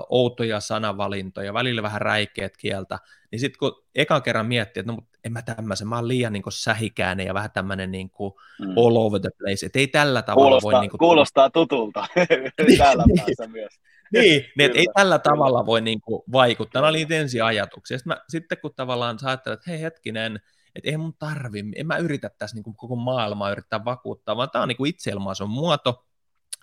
[0.09, 2.99] outoja sanavalintoja, välillä vähän räikeät kieltä,
[3.31, 6.33] niin sitten kun ekan kerran miettii, että no mutta en mä tämmöisen, mä oon liian
[6.33, 8.69] niin sähikäinen ja vähän tämmöinen niin kuin mm.
[8.69, 10.81] all over the place, että ei tällä tavalla kuulostaa, voi...
[10.81, 12.07] Niin kuin, kuulostaa tutulta
[12.77, 13.73] täällä päässä myös.
[14.13, 16.81] niin, niin että ei tällä tavalla voi niin kuin vaikuttaa.
[16.81, 17.97] Nämä oli ensi ajatuksia.
[17.97, 20.39] Sitten, mä, sitten kun tavallaan sä ajattelet, että hei hetkinen,
[20.75, 24.49] että ei mun tarvi, en mä yritä tässä niin kuin koko maailmaa yrittää vakuuttaa, vaan
[24.49, 26.05] tämä on niin kuin itseilmaisun muoto,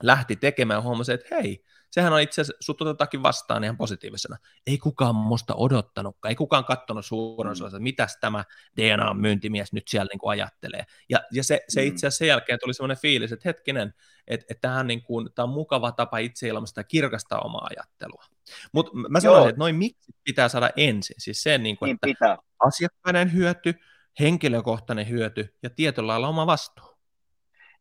[0.02, 4.36] lähti tekemään ja huomasi, että hei, sehän on itse asiassa, sut otetaankin vastaan ihan positiivisena.
[4.66, 7.66] Ei kukaan musta odottanutkaan, ei kukaan katsonut suurin mm.
[7.66, 8.44] että mitäs tämä
[8.76, 10.84] DNA-myyntimies nyt siellä niin kuin ajattelee.
[11.08, 11.86] Ja, ja se, se mm.
[11.86, 13.94] itse asiassa sen jälkeen tuli semmoinen fiilis, että hetkinen,
[14.26, 17.68] että, että tämä, on niin kuin, tämä on mukava tapa itse ilmasta ja kirkastaa omaa
[17.70, 18.24] ajattelua.
[18.72, 22.06] Mutta mä sanoisin, että noin miksi pitää saada ensin, siis se, niin kuin, niin että
[22.06, 22.36] pitää.
[22.58, 23.74] asiakkaiden hyöty,
[24.20, 26.91] henkilökohtainen hyöty ja tietyllä lailla oma vastuu.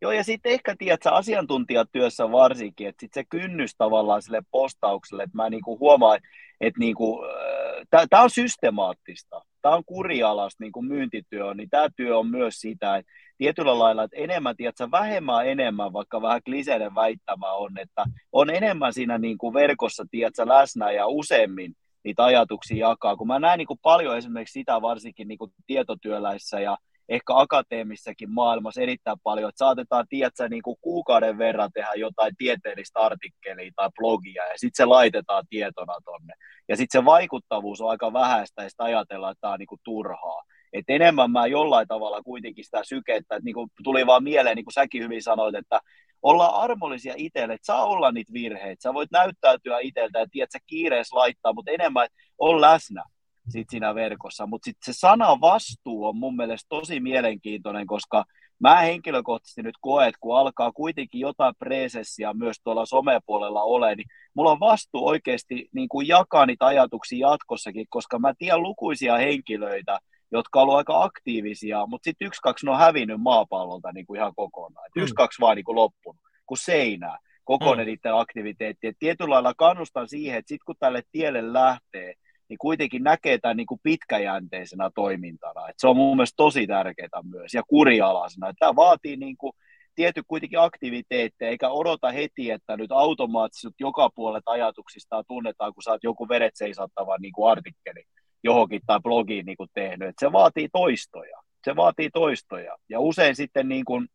[0.02, 5.38] Joo, ja sitten ehkä, tiedät, asiantuntijatyössä varsinkin, että sitten se kynnys tavallaan sille postaukselle, että
[5.38, 6.20] mä niinku huomaan,
[6.62, 12.18] että, niinku, äh, tämä on systemaattista, tämä on kurialasta niin kuin myyntityö, niin tämä työ
[12.18, 17.52] on myös sitä, että tietyllä lailla, että enemmän, tiedätkö, vähemmän enemmän, vaikka vähän kliseinen väittämä
[17.54, 23.16] on, että on enemmän siinä niin kuin verkossa, tiedätkö, läsnä ja useammin niitä ajatuksia jakaa,
[23.16, 26.78] kun mä näen niin kuin paljon esimerkiksi sitä varsinkin niin kuin tietotyöläissä ja
[27.12, 33.00] ehkä akateemissakin maailmassa erittäin paljon, että saatetaan, tiedätkö, niin kuin kuukauden verran tehdä jotain tieteellistä
[33.00, 36.34] artikkelia tai blogia, ja sitten se laitetaan tietona tonne.
[36.70, 39.82] Ja sitten se vaikuttavuus on aika vähäistä, ja sitten ajatellaan, että tämä on niin kuin
[39.84, 40.44] turhaa.
[40.74, 44.66] Et enemmän mä jollain tavalla kuitenkin sitä sykettä, että niin kuin tuli vaan mieleen, niin
[44.66, 45.80] kuin säkin hyvin sanoit, että
[46.22, 50.60] ollaan armollisia itselle, että saa olla niitä virheitä, sä voit näyttäytyä itseltä ja tiedät, sä
[50.68, 52.08] kiireessä laittaa, mutta enemmän
[52.38, 53.04] on läsnä
[53.52, 54.48] sit siinä verkossa.
[54.48, 58.26] Mutta sitten se sana vastuu on mun mielestä tosi mielenkiintoinen, koska
[58.60, 64.08] mä henkilökohtaisesti nyt koen, että kun alkaa kuitenkin jotain presessiä myös tuolla somepuolella ole, niin
[64.34, 70.00] mulla on vastuu oikeasti niin kuin jakaa niitä ajatuksia jatkossakin, koska mä tiedän lukuisia henkilöitä,
[70.32, 74.18] jotka on ollut aika aktiivisia, mutta sitten yksi, kaksi ne on hävinnyt maapallolta niin kuin
[74.20, 74.90] ihan kokonaan.
[74.96, 75.02] Mm.
[75.02, 77.90] Yksi, kaksi vaan niin kuin loppunut, kuin seinää, kokoinen mm.
[77.90, 78.88] niiden aktiviteetti.
[78.88, 82.14] Et tietyllä lailla kannustan siihen, että sitten kun tälle tielle lähtee,
[82.52, 85.70] niin kuitenkin näkee tämän niin kuin pitkäjänteisenä toimintana.
[85.70, 88.54] Et se on mun mielestä tosi tärkeää myös ja kurialaisena.
[88.60, 89.54] Tämä vaatii niin kuin
[89.96, 96.04] tietty kuitenkin aktiviteetteja, eikä odota heti, että nyt automaattisesti joka puolet ajatuksista tunnetaan, kun saat
[96.04, 98.04] joku veret seisattavan niin kuin artikkeli
[98.44, 100.10] johonkin tai blogiin niin kuin tehnyt.
[100.10, 101.42] Et se vaatii toistoja.
[101.66, 102.78] Se vaatii toistoja.
[102.90, 104.08] Ja usein sitten niin kuin,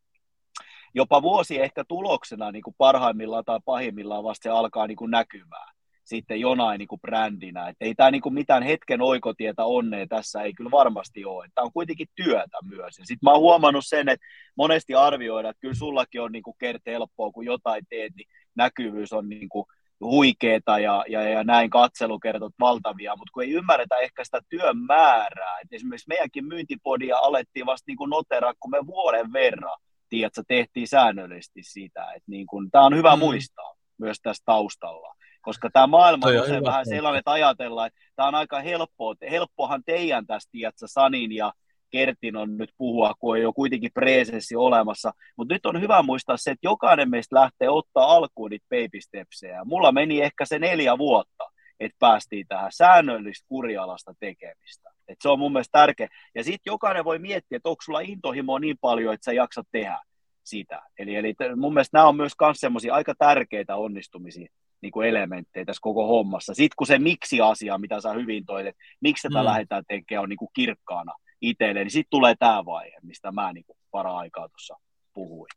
[0.94, 5.75] jopa vuosi ehkä tuloksena niin kuin parhaimmillaan tai pahimmillaan vasta se alkaa niin kuin näkymään
[6.06, 7.68] sitten jonain niin kuin brändinä.
[7.68, 11.48] Et ei tämä niin kuin mitään hetken oikotietä onnea tässä ei kyllä varmasti ole.
[11.54, 12.94] Tämä on kuitenkin työtä myös.
[12.94, 14.26] Sitten mä oon huomannut sen, että
[14.56, 19.12] monesti arvioidaan, että kyllä sullakin on niin kuin Kert helppoa, kun jotain teet, niin näkyvyys
[19.12, 19.66] on niin kuin
[20.00, 25.58] huikeeta ja, ja, ja näin katselukertot valtavia, mutta kun ei ymmärretä ehkä sitä työn määrää,
[25.62, 29.78] että esimerkiksi meidänkin myyntipodia alettiin vasta niin noteraa, kun me vuoden verran,
[30.08, 33.20] tiedätkö, tehtiin säännöllisesti sitä, että niin kuin, tämä on hyvä mm.
[33.20, 35.14] muistaa myös tässä taustalla,
[35.46, 39.82] koska tämä maailma on usein vähän sellainen, että ajatellaan, että tämä on aika helppoa, helppohan
[39.86, 41.52] teidän tästä, tiedätkö, Sanin ja
[41.90, 45.12] Kertin on nyt puhua, kun on jo kuitenkin presenssi olemassa.
[45.36, 49.64] Mutta nyt on hyvä muistaa se, että jokainen meistä lähtee ottaa alkuun niitä baby stepsejä.
[49.64, 51.44] Mulla meni ehkä se neljä vuotta,
[51.80, 54.90] että päästiin tähän säännöllistä kurialasta tekemistä.
[55.08, 56.08] Et se on mun mielestä tärkeä.
[56.34, 59.98] Ja sitten jokainen voi miettiä, että onko sulla intohimoa niin paljon, että sä jaksat tehdä
[60.44, 60.82] sitä.
[60.98, 64.48] Eli, eli mun mielestä nämä on myös semmoisia aika tärkeitä onnistumisia
[64.82, 66.54] niin kuin elementtejä tässä koko hommassa.
[66.54, 69.44] Sitten kun se miksi-asia, mitä sä hyvin toit, että miksi tätä mm.
[69.44, 73.64] lähdetään tekemään, on niin kuin kirkkaana, itselle, niin sitten tulee tämä vaihe, mistä mä niin
[73.90, 74.76] para-aikaa tuossa
[75.14, 75.48] puhuin.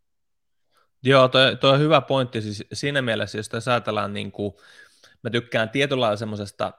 [1.03, 2.41] Joo, toi, toi on hyvä pointti.
[2.41, 4.53] Siis siinä mielessä, jos tässä ajatellaan, niin kuin,
[5.23, 6.73] mä tykkään tietyllä lailla semmoisesta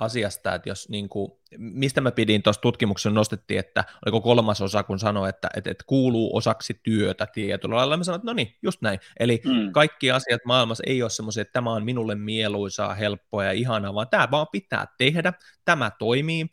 [0.00, 4.82] asiasta, että jos niin kuin, mistä mä pidin tuossa tutkimuksessa nostettiin, että oliko kolmas osa,
[4.82, 8.56] kun sanoi, että, että, että kuuluu osaksi työtä tietyllä lailla, mä sanoin, että no niin,
[8.62, 9.00] just näin.
[9.20, 9.72] Eli mm.
[9.72, 14.08] kaikki asiat maailmassa ei ole semmoisia, että tämä on minulle mieluisaa, helppoa ja ihanaa, vaan
[14.08, 15.32] tämä vaan pitää tehdä,
[15.66, 16.46] tämä toimii,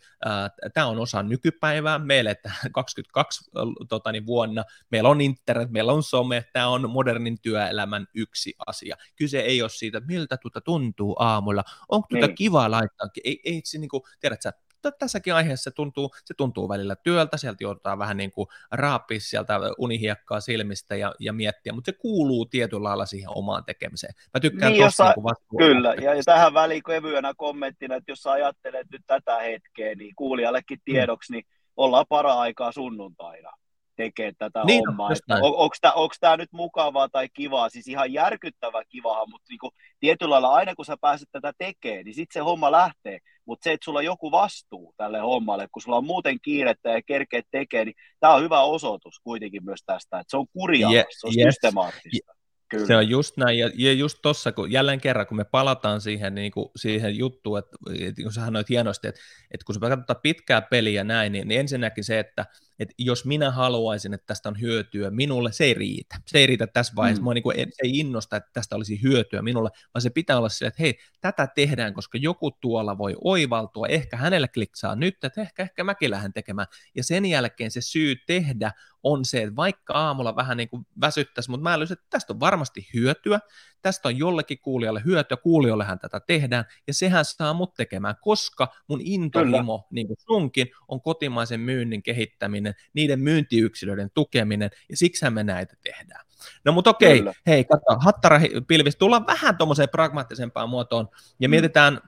[0.74, 3.51] tämä on osa nykypäivää, meille että 22
[3.89, 8.97] tota, niin vuonna, meillä on internet, meillä on some, tämä on modernin työelämän yksi asia.
[9.16, 12.36] Kyse ei ole siitä, miltä tuota tuntuu aamulla, onko tuota niin.
[12.36, 14.51] kiva laittaa, ei, ei se niin kuin, tiedätkö,
[14.91, 19.59] tässäkin aiheessa se tuntuu, se tuntuu välillä työltä, sieltä joudutaan vähän niin kuin raapia sieltä
[19.77, 24.13] unihiekkaa silmistä ja, ja miettiä, mutta se kuuluu tietyllä lailla siihen omaan tekemiseen.
[24.34, 28.19] Mä tykkään niin, tossa niin vastuu- Kyllä, ja, ja tähän väliin kevyönä kommenttina, että jos
[28.19, 30.81] sä ajattelet nyt tätä hetkeä, niin kuulijallekin mm.
[30.86, 31.45] tiedoksi, niin
[31.77, 33.51] ollaan para-aikaa sunnuntaina
[33.95, 35.09] tekee tätä niin, hommaa.
[35.41, 37.69] On, onko tämä nyt mukavaa tai kivaa?
[37.69, 42.15] Siis ihan järkyttävä kivahan, mutta niinku, tietyllä lailla aina kun sä pääset tätä tekemään, niin
[42.15, 43.19] sitten se homma lähtee.
[43.45, 47.01] Mutta se, että sulla on joku vastuu tälle hommalle, kun sulla on muuten kiirettä ja
[47.01, 51.05] kerkeet tekee, niin tämä on hyvä osoitus kuitenkin myös tästä, että se on kurjaa, yeah,
[51.09, 51.53] se on yes.
[51.53, 52.33] systemaattista.
[52.69, 52.87] Kyllä.
[52.87, 56.35] Se on just näin, ja, ja just tuossa, kun jälleen kerran, kun me palataan siihen,
[56.35, 59.21] niin kuin, siihen juttuun, että, että kun sä sanoit hienosti, että,
[59.51, 62.45] että kun sä katsotaan pitkää peliä näin, niin, niin ensinnäkin se, että,
[62.80, 66.15] että jos minä haluaisin, että tästä on hyötyä minulle, se ei riitä.
[66.28, 67.21] Se ei riitä tässä vaiheessa.
[67.21, 67.24] Mm.
[67.24, 70.49] Mua niin kuin, se ei innosta, että tästä olisi hyötyä minulle, vaan se pitää olla
[70.49, 75.41] sillä, että hei, tätä tehdään, koska joku tuolla voi oivaltua, ehkä hänelle kliksaa nyt, että
[75.41, 76.67] ehkä, ehkä mäkin lähden tekemään.
[76.95, 78.71] Ja sen jälkeen se syy tehdä
[79.03, 82.39] on se, että vaikka aamulla vähän niin kuin väsyttäisi, mutta mä älysin, että tästä on
[82.39, 83.39] varmasti hyötyä,
[83.84, 88.99] tästä on jollekin kuulijalle hyötyä, kuulijoillehan tätä tehdään, ja sehän saa mut tekemään, koska mun
[89.01, 89.88] intohimo, Kyllä.
[89.91, 96.25] niin kuin sunkin, on kotimaisen myynnin kehittäminen, niiden myyntiyksilöiden tukeminen, ja siksi me näitä tehdään.
[96.65, 97.34] No mutta okei, Kyllä.
[97.47, 101.09] hei, katso, hattara pilvis, tullaan vähän tuommoiseen pragmaattisempaan muotoon,
[101.39, 101.51] ja mm.
[101.51, 102.01] mietitään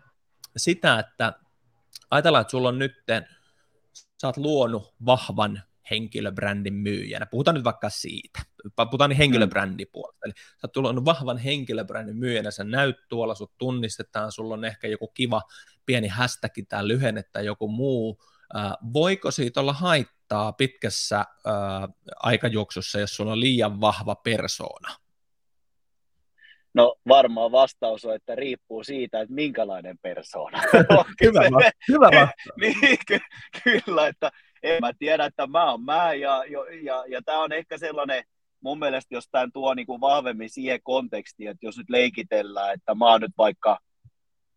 [0.58, 1.34] sitä, että
[2.12, 2.94] ajatellaan, että sulla on nyt,
[4.22, 7.26] sä oot luonut vahvan henkilöbrändin myyjänä.
[7.26, 8.42] Puhutaan nyt vaikka siitä.
[8.76, 10.26] Puhutaan niin henkilöbrändipuolesta.
[10.26, 14.88] Eli sä oot tullut vahvan henkilöbrändin myyjänä, sä näyt tuolla, sut tunnistetaan, sulla on ehkä
[14.88, 15.42] joku kiva
[15.86, 18.22] pieni hashtag tai lyhenne tai joku muu.
[18.56, 21.26] Äh, voiko siitä olla haittaa pitkässä äh,
[22.16, 24.96] aikajuoksussa, jos sulla on liian vahva persoona?
[26.76, 30.62] No varmaan vastaus on, että riippuu siitä, että minkälainen persoona.
[31.24, 31.42] hyvä,
[31.90, 32.60] hyvä vastaus.
[32.60, 33.20] niin, ky-
[33.64, 34.32] kyllä, että
[34.66, 36.44] en mä tiedä, että mä oon mä, ja,
[36.82, 38.24] ja, ja tämä on ehkä sellainen,
[38.62, 43.12] mun mielestä jos tämä tuo niinku vahvemmin siihen kontekstiin, että jos nyt leikitellään, että mä
[43.12, 43.80] oon nyt vaikka,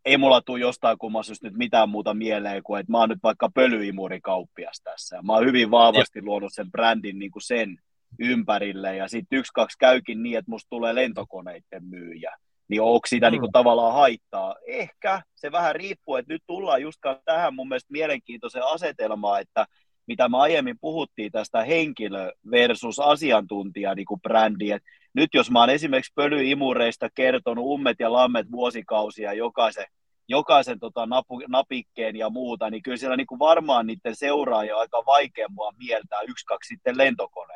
[0.04, 3.48] ei mulla tule jostain kummassa nyt mitään muuta mieleen kuin, että mä oon nyt vaikka
[3.54, 7.78] pölyimurikauppias tässä, ja mä oon hyvin vahvasti luonut sen brändin niin kuin sen
[8.18, 12.36] ympärille ja sitten yksi, kaksi käykin niin, että musta tulee lentokoneiden myyjä.
[12.68, 13.30] Niin onko siitä mm.
[13.32, 14.56] niin kuin, tavallaan haittaa?
[14.66, 19.66] Ehkä se vähän riippuu, että nyt tullaan just tähän mun mielestä mielenkiintoiseen asetelmaan, että
[20.08, 24.70] mitä me aiemmin puhuttiin tästä henkilö versus asiantuntija niin kuin brändi.
[24.70, 24.82] Et
[25.14, 29.86] nyt jos mä oon esimerkiksi pölyimureista kertonut ummet ja lammet vuosikausia jokaisen,
[30.28, 34.80] jokaisen tota napu, napikkeen ja muuta, niin kyllä siellä niin kuin varmaan niiden seuraajia on
[34.80, 37.54] aika vaikea mua mieltää yksi, kaksi sitten lentokone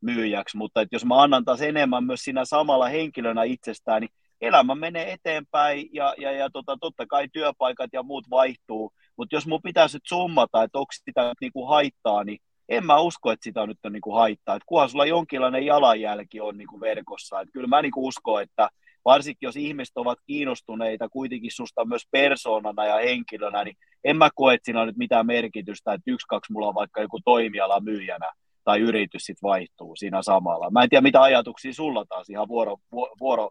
[0.00, 4.74] myyjäksi, mutta että jos mä annan taas enemmän myös siinä samalla henkilönä itsestään, niin elämä
[4.74, 9.62] menee eteenpäin ja, ja, ja tota, totta kai työpaikat ja muut vaihtuu, mutta jos mun
[9.62, 12.38] pitäisi nyt summata, että onko sitä niin kuin haittaa, niin
[12.68, 14.56] en mä usko, että sitä nyt on niin kuin haittaa.
[14.56, 17.40] Että kunhan sulla jonkinlainen jalanjälki on niin kuin verkossa.
[17.40, 18.68] Että kyllä mä niin kuin uskon, että
[19.04, 24.54] varsinkin jos ihmiset ovat kiinnostuneita kuitenkin susta myös persoonana ja henkilönä, niin en mä koe,
[24.54, 28.32] että siinä on nyt mitään merkitystä, että yksi, kaksi mulla on vaikka joku toimiala myyjänä
[28.64, 30.70] tai yritys sitten vaihtuu siinä samalla.
[30.70, 33.50] Mä en tiedä, mitä ajatuksia sulla taas ihan vuoro, vuoro,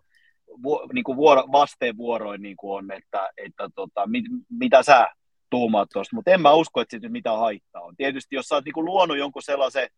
[0.62, 5.08] vuoro, niin kuin vuoro vasteenvuoroin niin kuin on, että, että tota, mit, mitä sä
[5.50, 7.96] tuumaat tuosta, mutta en mä usko, että siitä mitään haittaa on.
[7.96, 9.90] Tietysti jos sä oot niin luonut jonkun sellaisen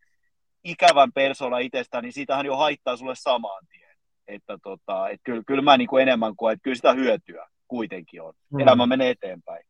[0.64, 3.96] ikävän persona itsestään, niin siitähän jo haittaa sulle samaan tien.
[4.28, 8.22] Että tota, et kyllä, kyllä mä niin kuin enemmän koen, että kyllä sitä hyötyä kuitenkin
[8.22, 8.34] on.
[8.50, 8.60] Mm.
[8.60, 9.64] Elämä menee eteenpäin.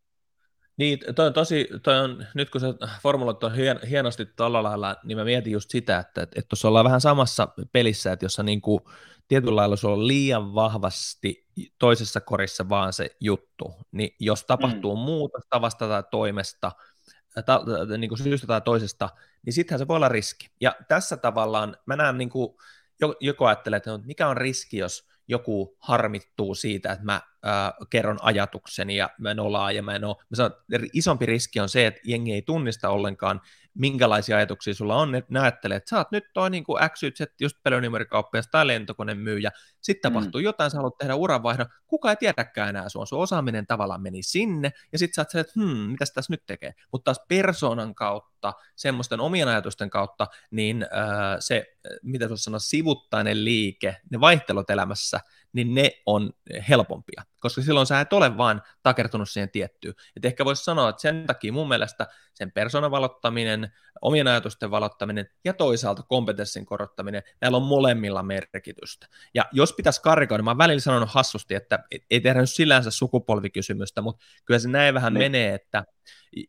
[0.80, 5.18] Niin, toi tosi, toi on, nyt kun sä formuloit on hien, hienosti tuolla lailla, niin
[5.18, 8.42] mä mietin just sitä, että että, että tuossa ollaan vähän samassa pelissä, että jos sä
[8.42, 8.80] niin kuin,
[9.28, 11.46] tietyllä lailla sulla on liian vahvasti
[11.78, 15.02] toisessa korissa vaan se juttu, niin jos tapahtuu mm.
[15.02, 16.72] muuta tavasta tai toimesta,
[17.46, 17.62] ta,
[17.98, 19.08] niin kuin syystä tai toisesta,
[19.46, 20.46] niin sittenhän se voi olla riski.
[20.60, 22.54] Ja tässä tavallaan mä näen, niin kuin,
[23.20, 28.96] joko ajattelee, että mikä on riski, jos joku harmittuu siitä, että mä ää, kerron ajatukseni
[28.96, 29.38] ja mä en
[29.74, 30.16] ja mä en ole.
[30.30, 30.52] Mä sanon,
[30.92, 33.40] isompi riski on se, että jengi ei tunnista ollenkaan,
[33.74, 37.20] minkälaisia ajatuksia sulla on, että ne ajattelee, että sä oot nyt toi niin kuin XYZ,
[37.40, 39.50] just pelonimerikauppias tai lentokonemyyjä,
[39.80, 40.14] sitten mm.
[40.14, 40.44] tapahtuu mm.
[40.44, 44.72] jotain, sä haluat tehdä uranvaihdon, kuka ei tiedäkään enää sua, sun osaaminen tavallaan meni sinne,
[44.92, 49.20] ja sitten sä oot että hmm, mitäs tässä nyt tekee, mutta taas persoonan kautta, semmoisten
[49.20, 55.20] omien ajatusten kautta, niin äh, se, mitä sä sanoa, sivuttainen liike, ne vaihtelut elämässä,
[55.52, 56.30] niin ne on
[56.68, 59.94] helpompia, koska silloin sä et ole vaan takertunut siihen tiettyyn.
[60.16, 63.72] Et ehkä voisi sanoa, että sen takia mun mielestä sen persoonan valottaminen,
[64.02, 69.06] omien ajatusten valottaminen ja toisaalta kompetenssin korottaminen, näillä on molemmilla merkitystä.
[69.34, 71.78] Ja jos pitäisi karikoida, niin mä oon välillä sanonut hassusti, että
[72.10, 75.18] ei tehdä nyt sillänsä sukupolvikysymystä, mutta kyllä se näin vähän ne.
[75.18, 75.32] Niin.
[75.32, 75.84] menee, että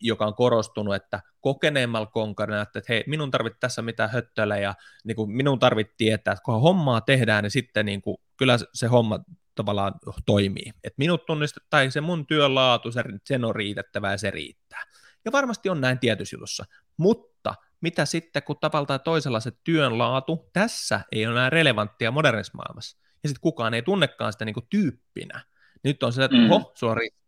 [0.02, 5.16] joka on korostunut, että kokeneemmalla konkarina, että hei, minun tarvitsee tässä mitään höttöillä ja niin
[5.16, 9.20] kuin minun tarvitsee tietää, että kun hommaa tehdään, niin sitten niin kuin, kyllä se homma
[9.56, 9.94] tavallaan
[10.26, 10.72] toimii.
[10.84, 14.84] Että minut tunnistet, tai se mun työn laatu, se, sen on riitettävä ja se riittää.
[15.26, 16.66] Ja varmasti on näin tietyssä jutussa.
[16.98, 22.12] Mutta mitä sitten, kun tavalla tai toisella se työn laatu tässä ei ole enää relevanttia
[22.12, 25.42] modernissa maailmassa, ja sitten kukaan ei tunnekaan sitä niin kuin tyyppinä.
[25.84, 26.52] Nyt on se, että mm.
[26.52, 27.21] oho, sulla on riski.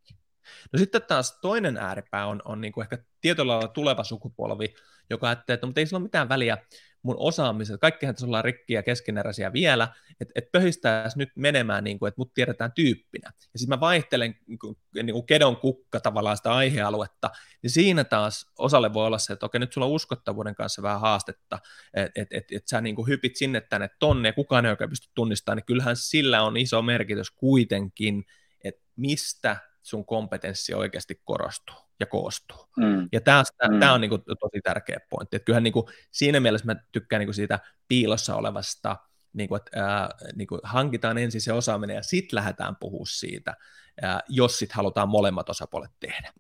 [0.73, 4.73] No sitten taas toinen ääripää on, on niin kuin ehkä tietyllä lailla tuleva sukupolvi,
[5.09, 6.57] joka ajattelee, että mutta ei sillä ole mitään väliä,
[7.03, 9.87] mun osaamisesta, kaikkihan tässä ollaan rikkiä keskeneräisiä vielä,
[10.21, 13.31] että et pöhistäisi nyt menemään, niin kuin, että mut tiedetään tyyppinä.
[13.53, 17.29] Ja sitten mä vaihtelen niin kuin, niin kuin kedon kukka tavallaan sitä aihealuetta,
[17.61, 20.99] niin siinä taas osalle voi olla se, että okei, nyt sulla on uskottavuuden kanssa vähän
[20.99, 21.59] haastetta,
[21.93, 24.89] että et, et, et sä niin kuin hypit sinne tänne tonne, ja kukaan ei oikein
[24.89, 28.23] pysty tunnistamaan, niin kyllähän sillä on iso merkitys kuitenkin,
[28.63, 32.69] että mistä sun kompetenssi oikeasti korostuu ja koostuu.
[32.77, 33.09] Mm.
[33.11, 33.93] Ja tämä mm.
[33.93, 35.35] on niin kuin tosi tärkeä pointti.
[35.35, 38.97] Että kyllähän niin kuin, siinä mielessä mä tykkään niin kuin siitä piilossa olevasta,
[39.33, 43.53] niin kuin, että ää, niin kuin hankitaan ensin se osaaminen ja sitten lähdetään puhua siitä,
[44.01, 46.33] ää, jos sitten halutaan molemmat osapuolet tehdä.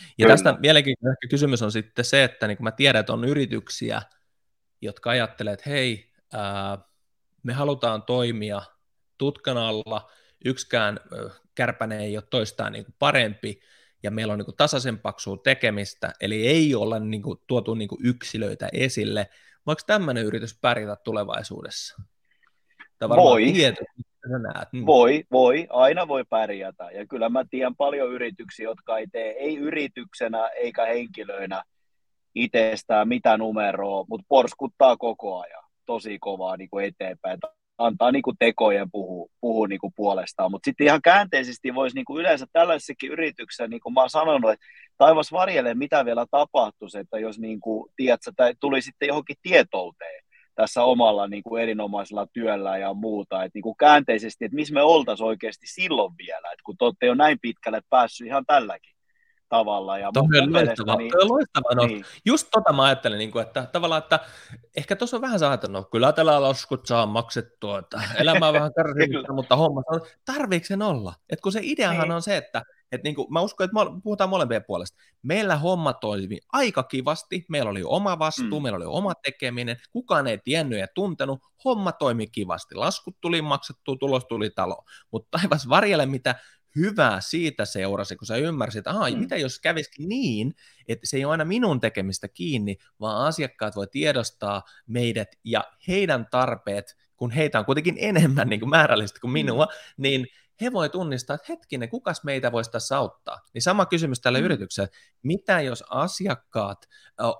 [0.00, 0.28] Ja Kyllä.
[0.28, 4.02] tästä mielenkiintoinen kysymys on sitten se, että niin mä tiedän, että on yrityksiä,
[4.80, 6.78] jotka ajattelee, että hei, ää,
[7.42, 8.62] me halutaan toimia
[9.18, 10.10] tutkan alla,
[10.44, 11.00] yksikään
[11.54, 13.60] kärpäne ei ole toistaan niin kuin parempi,
[14.02, 17.88] ja meillä on niin kuin tasaisen paksua tekemistä, eli ei olla niin kuin, tuotu niin
[17.88, 19.28] kuin yksilöitä esille.
[19.66, 22.02] Voiko tämmöinen yritys pärjätä tulevaisuudessa?
[23.08, 23.52] Voi.
[23.52, 23.84] Tieto,
[24.42, 24.68] näet.
[24.72, 24.86] Hmm.
[24.86, 26.90] Voi, voi, aina voi pärjätä.
[26.90, 31.62] Ja kyllä mä tiedän paljon yrityksiä, jotka ei tee, ei yrityksenä eikä henkilöinä
[32.34, 37.40] itsestään mitä numeroa, mutta porskuttaa koko ajan tosi kovaa niin kuin eteenpäin
[37.86, 40.50] antaa niin kuin tekojen puhua, puhua niin kuin puolestaan.
[40.50, 44.50] Mutta sitten ihan käänteisesti voisi niin kuin yleensä tällaisessakin yrityksessä, niin kuin mä oon sanonut,
[44.50, 44.66] että
[44.98, 50.22] taivas varjelle, mitä vielä tapahtuisi, että jos niin kuin, tiedätkö, tai tuli sitten johonkin tietouteen
[50.54, 54.82] tässä omalla niin kuin erinomaisella työllä ja muuta, että niin kuin käänteisesti, että missä me
[54.82, 58.91] oltaisiin oikeasti silloin vielä, että kun te olette jo näin pitkälle päässyt ihan tälläkin
[59.52, 59.98] tavalla.
[59.98, 61.86] Ja Toi on loistava, niin, on loistava no.
[61.86, 62.04] niin.
[62.24, 64.20] Just tota mä ajattelin, niin kuin, että tavallaan, että
[64.76, 68.72] ehkä tuossa on vähän saattanut, no, kyllä tällä laskut saa maksettua, että elämä on vähän
[68.76, 71.14] kärsimistä, mutta homma on, tarviiko sen olla?
[71.30, 72.12] Et kun se ideahan niin.
[72.12, 74.98] on se, että et niin kuin, mä uskon, että puhutaan molempien puolesta.
[75.22, 78.62] Meillä homma toimi aika kivasti, meillä oli oma vastuu, mm.
[78.62, 83.96] meillä oli oma tekeminen, kukaan ei tiennyt ja tuntenut, homma toimi kivasti, laskut tuli maksettu,
[83.96, 86.34] tulos tuli talo, mutta taivas varjelle mitä
[86.76, 89.18] hyvää siitä seurasi, kun sä ymmärsit, että mm.
[89.18, 90.54] mitä jos kävisikin niin,
[90.88, 96.26] että se ei ole aina minun tekemistä kiinni, vaan asiakkaat voi tiedostaa meidät ja heidän
[96.30, 99.32] tarpeet, kun heitä on kuitenkin enemmän niin kuin määrällisesti kuin mm.
[99.32, 100.02] minua, mm.
[100.02, 100.26] niin
[100.60, 103.40] he voi tunnistaa, että hetkinen, kukas meitä voisi tässä auttaa.
[103.54, 104.44] Niin sama kysymys tälle mm.
[104.44, 104.88] yritykselle,
[105.22, 106.88] mitä jos asiakkaat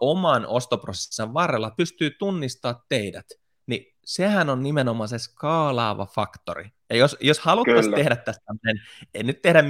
[0.00, 3.26] oman ostoprosessin varrella pystyy tunnistamaan teidät,
[3.66, 6.70] niin sehän on nimenomaan se skaalaava faktori.
[6.90, 8.84] Ja jos, jos haluttaisiin tehdä tästä tämmöinen,
[9.14, 9.62] en nyt tehdä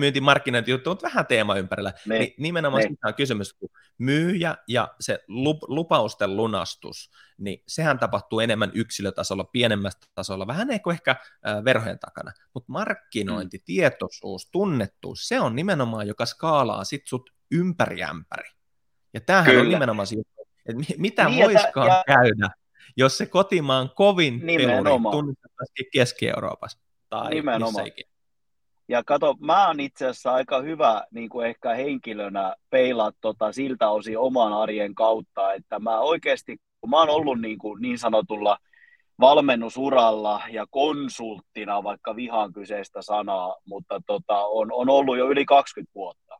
[0.66, 2.90] juttu, mutta vähän teema ympärillä, niin, niin nimenomaan niin.
[2.90, 3.68] siitä on kysymys, kun
[3.99, 10.90] myyjä ja se lup, lupausten lunastus, niin sehän tapahtuu enemmän yksilötasolla, pienemmästä tasolla, vähän ehkä,
[10.90, 12.32] ehkä äh, verhojen takana.
[12.55, 13.62] Mutta markkinointi, mm.
[13.64, 18.51] tietoisuus, tunnettuus, se on nimenomaan, joka skaalaa sit sut ympäri ämpäri.
[19.14, 19.62] Ja tämähän Kyllä.
[19.62, 20.16] on nimenomaan se
[20.66, 22.03] että mitä niin, voiskaan ja...
[22.07, 22.51] käydä,
[22.97, 26.78] jos se kotimaan kovin peluri tunnistettaisiin Keski-Euroopassa
[27.09, 27.87] tai Nimenomaan.
[28.89, 33.91] Ja kato, mä oon itse asiassa aika hyvä niin kuin ehkä henkilönä peilaa tota siltä
[33.91, 38.59] osin oman arjen kautta, että mä oikeasti, kun mä oon ollut niin, kuin niin sanotulla
[39.20, 45.95] valmennusuralla ja konsulttina, vaikka vihaan kyseistä sanaa, mutta tota, on, on ollut jo yli 20
[45.95, 46.39] vuotta.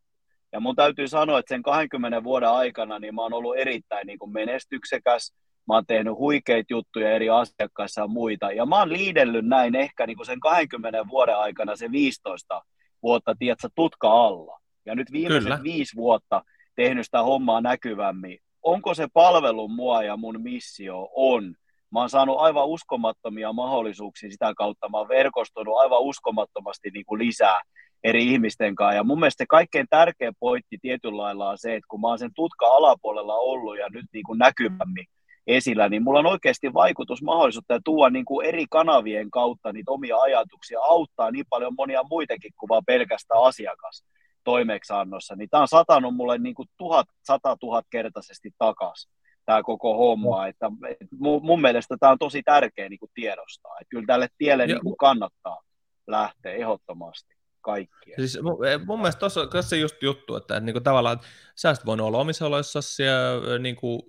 [0.53, 4.19] Ja mun täytyy sanoa, että sen 20 vuoden aikana niin mä oon ollut erittäin niin
[4.19, 5.35] kuin menestyksekäs,
[5.69, 8.53] Mä oon tehnyt huikeita juttuja eri asiakkaissa ja muita.
[8.53, 12.63] Ja mä oon liidellyt näin ehkä niin kuin sen 20 vuoden aikana se 15
[13.03, 14.61] vuotta, tiedätkö, tutka alla.
[14.87, 15.63] Ja nyt viimeiset Kyllä.
[15.63, 16.43] viisi vuotta
[16.77, 18.39] tehnyt sitä hommaa näkyvämmin.
[18.63, 21.09] Onko se palvelu mua ja mun missio?
[21.15, 21.55] On.
[21.93, 24.89] Mä oon saanut aivan uskomattomia mahdollisuuksia sitä kautta.
[24.89, 27.61] Mä oon verkostunut aivan uskomattomasti niin kuin lisää
[28.05, 28.95] eri ihmisten kanssa.
[28.95, 32.19] Ja mun mielestä se kaikkein tärkein pointti tietyllä lailla on se, että kun mä oon
[32.19, 35.07] sen tutka alapuolella ollut ja nyt niin kuin näkyvämmin,
[35.47, 40.17] esillä, niin mulla on oikeasti vaikutusmahdollisuutta ja tuoda niin kuin eri kanavien kautta niitä omia
[40.17, 44.05] ajatuksia, auttaa niin paljon monia muitakin kuin vaan pelkästään asiakas
[44.45, 49.13] toimeksiannossa, niin tämä on satanut mulle niin kuin tuhat, sata tuhat kertaisesti takaisin
[49.47, 50.47] tämä koko homma.
[50.47, 53.73] Että, et mun, mun mielestä tämä on tosi tärkeä niin kuin tiedostaa.
[53.81, 55.63] Että kyllä tälle tielle niin kuin kannattaa
[56.07, 58.17] lähteä ehdottomasti kaikkia.
[58.17, 61.21] Siis mun, eh, mun mielestä tuossa on se just juttu, että, että niin kuin tavallaan
[61.55, 63.13] sä olisit voinut olla omissa oloissasi ja
[63.55, 64.03] eh, niin kuin,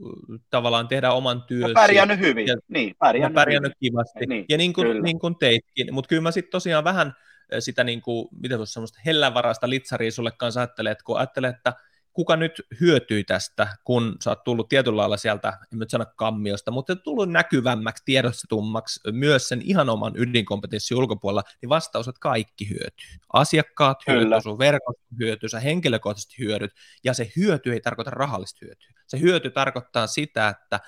[0.50, 1.72] tavallaan tehdä oman työsi.
[1.72, 3.92] Ja pärjännyt hyvin, ja, niin, pärjännyt, pärjännyt hyvin.
[3.92, 4.26] kivasti.
[4.26, 7.14] Niin, ja niin kuin, niin kuin teitkin, mutta kyllä mä sitten tosiaan vähän
[7.52, 11.50] eh, sitä, niin kuin, mitä tuossa semmoista hellänvaraista litsaria sulle kanssa ajattelee, että kun ajattelee,
[11.50, 11.74] että
[12.14, 16.72] kuka nyt hyötyy tästä, kun sä oot tullut tietyllä lailla sieltä, en nyt sano kammiosta,
[16.72, 23.20] mutta tullut näkyvämmäksi, tiedostetummaksi myös sen ihan oman ydinkompetenssin ulkopuolella, niin vastaus, että kaikki hyötyy.
[23.34, 26.72] Asiakkaat hyötyy, sun verkosto hyötyy, sä henkilökohtaisesti hyödyt,
[27.04, 28.92] ja se hyöty ei tarkoita rahallista hyötyä.
[29.08, 30.80] Se hyöty tarkoittaa sitä, että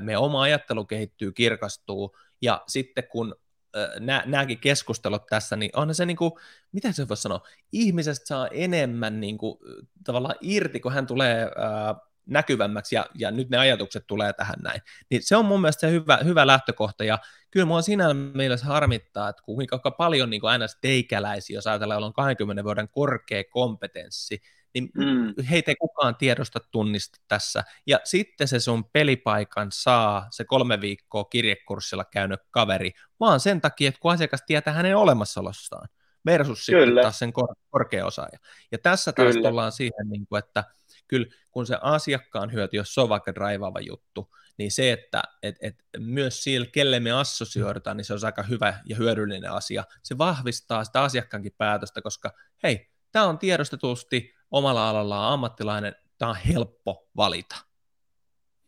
[0.00, 3.34] me oma ajattelu kehittyy, kirkastuu, ja sitten kun
[4.26, 6.32] nämäkin keskustelut tässä, niin on se niin kuin,
[6.72, 7.40] mitä se voisi sanoa,
[7.72, 9.58] ihmisestä saa enemmän niin kuin,
[10.04, 11.94] tavallaan irti, kun hän tulee ää,
[12.26, 14.80] näkyvämmäksi ja, ja nyt ne ajatukset tulee tähän näin.
[15.10, 17.18] Niin se on mun mielestä se hyvä, hyvä lähtökohta ja
[17.50, 22.64] kyllä mua siinä mielessä harmittaa, että kuinka paljon niin kuin teikäläisiä, jos ajatellaan, on 20
[22.64, 24.42] vuoden korkea kompetenssi,
[24.74, 25.44] niin mm.
[25.50, 27.64] heitä ei kukaan tiedosta tunnista tässä.
[27.86, 33.88] Ja sitten se sun pelipaikan saa se kolme viikkoa kirjekurssilla käynyt kaveri, vaan sen takia,
[33.88, 35.88] että kun asiakas tietää hänen olemassaolostaan,
[36.26, 36.86] versus kyllä.
[36.86, 38.38] sitten taas sen kor- korkea osaaja.
[38.72, 39.48] Ja tässä taas kyllä.
[39.48, 40.64] tullaan siihen, niin kuin, että
[41.08, 45.56] kyllä kun se asiakkaan hyöty, jos se on vaikka draivaava juttu, niin se, että et,
[45.60, 49.84] et myös sillä, kelle me assosioidaan, niin se on aika hyvä ja hyödyllinen asia.
[50.02, 56.36] Se vahvistaa sitä asiakkaankin päätöstä, koska hei, tämä on tiedostetusti omalla alallaan ammattilainen, tämä on
[56.36, 57.56] helppo valita.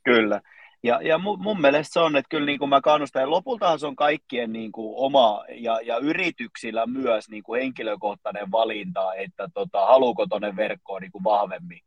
[0.05, 0.41] Kyllä.
[0.83, 3.79] Ja, ja mun, mun mielestä se on, että kyllä niin kuin mä kannustan, ja lopultahan
[3.79, 9.49] se on kaikkien niin kuin oma, ja, ja yrityksillä myös niin kuin henkilökohtainen valinta, että
[9.55, 11.81] tota, haluuko tuonne verkkoon niin kuin vahvemmin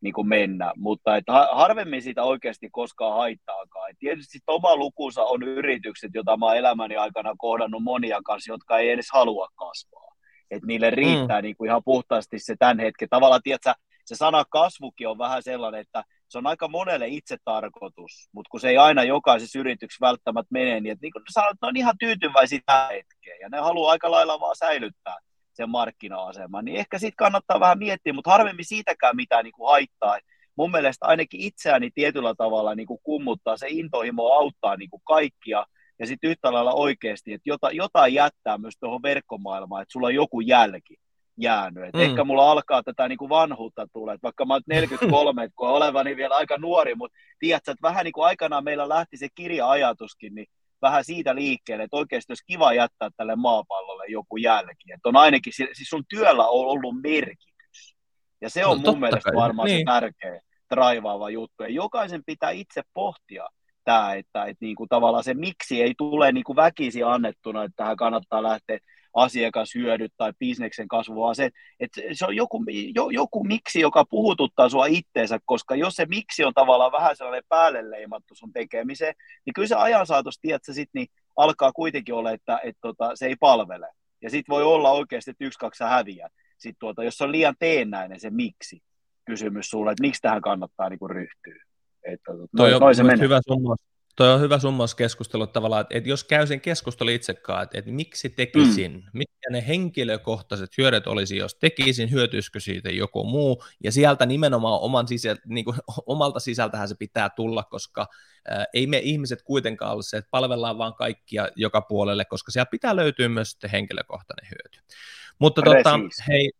[0.00, 3.90] niin kuin mennä, mutta että harvemmin sitä oikeasti koskaan haittaakaan.
[3.90, 8.78] Et tietysti oma lukunsa on yritykset, joita mä oon elämäni aikana kohdannut monia kanssa, jotka
[8.78, 10.07] ei edes halua kasvaa
[10.50, 11.42] että niille riittää mm.
[11.42, 13.08] niin kuin ihan puhtaasti se tämän hetken.
[13.08, 13.74] Tavallaan, tiedätkö,
[14.04, 18.60] se sana kasvukin on vähän sellainen, että se on aika monelle itse tarkoitus, mutta kun
[18.60, 21.94] se ei aina jokaisessa yrityksessä välttämättä mene, niin, että niin kuin sanot, ne on ihan
[22.00, 25.16] tyytyväisiä tähän hetkeen, ja ne haluaa aika lailla vaan säilyttää
[25.52, 30.18] sen markkina-aseman, niin ehkä sitten kannattaa vähän miettiä, mutta harvemmin siitäkään mitään niin kuin haittaa.
[30.56, 35.66] Mun mielestä ainakin itseäni tietyllä tavalla niin kuin kummuttaa, se intohimo auttaa niin kuin kaikkia,
[35.98, 40.14] ja sitten yhtä lailla oikeasti, että jota, jotain jättää myös tuohon verkkomaailmaan, että sulla on
[40.14, 40.96] joku jälki
[41.38, 41.84] jäänyt.
[41.84, 42.00] Et mm.
[42.00, 45.68] Ehkä mulla alkaa tätä niin kuin vanhuutta tulla, että vaikka mä oon 43, että kun
[45.68, 50.34] olevani vielä aika nuori, mutta tiedätkö, että vähän niin kuin aikanaan meillä lähti se kirja-ajatuskin,
[50.34, 50.46] niin
[50.82, 54.92] vähän siitä liikkeelle, että oikeasti olisi kiva jättää tälle maapallolle joku jälki.
[54.92, 57.96] Että on ainakin, siis sun työllä on ollut merkitys.
[58.40, 59.36] Ja se on no, mun mielestä kai.
[59.36, 59.78] varmaan niin.
[59.78, 60.40] se tärkeä,
[60.70, 61.62] raivaava juttu.
[61.62, 63.48] Ja jokaisen pitää itse pohtia
[63.88, 67.76] tämä, että, että niin kuin tavallaan se miksi ei tule niin kuin väkisi annettuna, että
[67.76, 68.78] tähän kannattaa lähteä
[69.14, 72.64] asiakashyödyt tai bisneksen kasvu, vaan se, että se on joku,
[72.94, 77.42] jo, joku miksi, joka puhututtaa sua itteensä, koska jos se miksi on tavallaan vähän sellainen
[77.48, 79.14] päälle leimattu sun tekemiseen,
[79.46, 83.26] niin kyllä se ajan saatossa, tiedätkö, sit, niin alkaa kuitenkin olla, että et, tota, se
[83.26, 83.88] ei palvele.
[84.22, 86.28] Ja sitten voi olla oikeasti, että yksi, kaksi häviää.
[86.58, 88.82] Sitten tuota, jos on liian teennäinen se miksi
[89.24, 91.67] kysymys sulle, että miksi tähän kannattaa niin kuin ryhtyä.
[92.04, 93.78] Että, tota, Toi on, se hyvä summaus,
[94.18, 97.90] Toi on hyvä summaus keskustelu tavallaan, että, että jos käy sen keskustelun itsekaan, että, että
[97.90, 99.02] miksi tekisin, mm.
[99.12, 105.08] mitkä ne henkilökohtaiset hyödyt olisi, jos tekisin, hyötyisikö siitä joku muu, ja sieltä nimenomaan oman
[105.08, 105.76] sisä, niin kuin,
[106.06, 108.06] omalta sisältähän se pitää tulla, koska
[108.48, 112.70] ää, ei me ihmiset kuitenkaan ole se, että palvellaan vaan kaikkia joka puolelle, koska siellä
[112.70, 114.94] pitää löytyä myös henkilökohtainen hyöty.
[115.38, 116.50] Mutta tota, hei,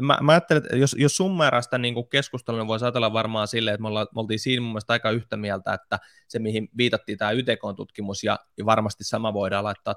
[0.00, 1.16] mä, mä ajattelen, että jos, jos
[1.62, 4.70] sitä niin keskustelua, niin voisi ajatella varmaan silleen, että me, olla, me oltiin siinä mun
[4.70, 9.64] mielestä aika yhtä mieltä, että se mihin viitattiin tämä YTK-tutkimus ja, ja varmasti sama voidaan
[9.64, 9.94] laittaa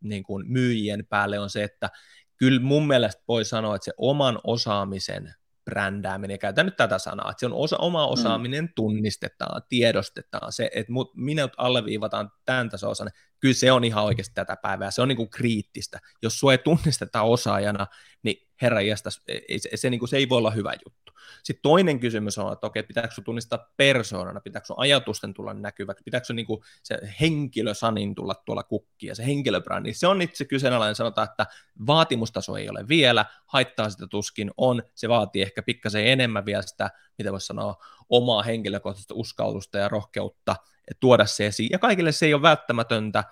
[0.00, 1.90] niin kuin myyjien päälle on se, että
[2.36, 5.34] kyllä mun mielestä voi sanoa, että se oman osaamisen
[5.64, 8.12] brändääminen, ja käytän nyt tätä sanaa, että se on osa, oma mm.
[8.12, 13.08] osaaminen tunnistetaan, tiedostetaan, se, että mut, minut alleviivataan tämän tasoisen,
[13.40, 16.00] kyllä se on ihan oikeasti tätä päivää, se on niin kuin kriittistä.
[16.22, 17.86] Jos sua ei tunnisteta osaajana,
[18.22, 19.22] niin herra jästäs,
[19.56, 21.12] se, se, niin kuin, se ei voi olla hyvä juttu.
[21.42, 26.46] Sitten toinen kysymys on, että okei, pitääkö tunnistaa persoonana, pitääkö ajatusten tulla näkyväksi, pitääkö niin
[26.46, 31.46] kuin se henkilösanin tulla tuolla kukkia, se henkilöbrändi, se on itse kyseenalainen, sanotaan, että
[31.86, 36.90] vaatimustaso ei ole vielä, haittaa sitä tuskin on, se vaatii ehkä pikkasen enemmän vielä sitä,
[37.18, 40.56] mitä voisi sanoa, omaa henkilökohtaista uskallusta ja rohkeutta
[41.00, 43.24] tuoda se esiin, ja kaikille se ei ole välttämätöntä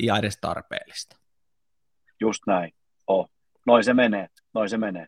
[0.00, 1.16] ja edes tarpeellista.
[2.20, 2.74] Just näin,
[3.06, 3.30] oh.
[3.66, 5.06] noin se menee, noin se menee.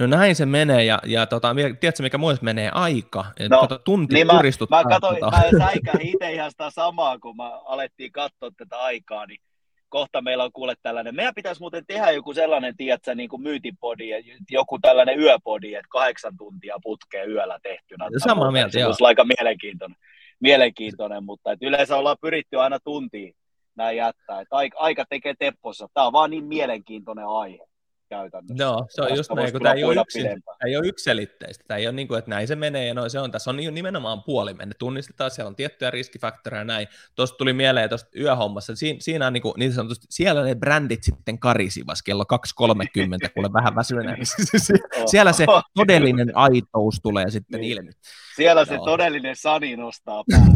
[0.00, 3.24] No näin se menee, ja, ja tota, tiedätkö mikä muista menee aika?
[3.36, 5.36] Et no, kato, tunti niin mä, mä, katsoin, tota.
[5.36, 9.40] mä säikähin itse ihan sitä samaa, kun mä alettiin katsoa tätä aikaa, niin
[9.88, 14.08] kohta meillä on kuule tällainen, meidän pitäisi muuten tehdä joku sellainen, tiedätkö, niin kuin myytipodi,
[14.50, 18.08] joku tällainen yöpodi, että kahdeksan tuntia putkeen yöllä tehtynä.
[18.16, 18.92] Sama mieltä, joo.
[18.92, 19.96] Se aika mielenkiintoinen,
[20.40, 23.34] mielenkiintoinen mutta että yleensä ollaan pyritty aina tuntiin
[23.76, 25.88] näin jättää, että aika, aika tekee teppossa.
[25.94, 27.69] Tämä on vaan niin mielenkiintoinen aihe
[28.10, 28.64] käytännössä.
[28.64, 31.64] Joo, se on just näin, kun tämä ei ole, yksin, tämä ei ole ykselitteistä.
[31.68, 33.30] Tämä ei ole niin kuin, että näin se menee ja noin se on.
[33.30, 34.74] Tässä on nimenomaan puoli mennä.
[34.78, 36.88] Tunnistetaan, siellä on tiettyjä riskifaktoreja näin.
[37.14, 38.76] Tuosta tuli mieleen tuosta yöhommassa.
[38.76, 42.24] Siinä, siinä on niin, kuin, niin sanotusti, siellä ne brändit sitten karisivas kello
[42.64, 44.24] 2.30, kuule vähän väsyneenä.
[45.10, 47.72] siellä se todellinen aitous tulee sitten niin.
[47.72, 47.90] ilmi.
[48.36, 48.84] Siellä se Joo.
[48.84, 50.50] todellinen sani nostaa päätä.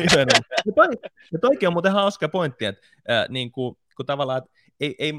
[0.66, 0.88] ja, toi,
[1.32, 4.50] ja toikin on muuten hauska pointti, että äh, niin kuin, kun tavallaan, että
[4.80, 5.12] ei, ei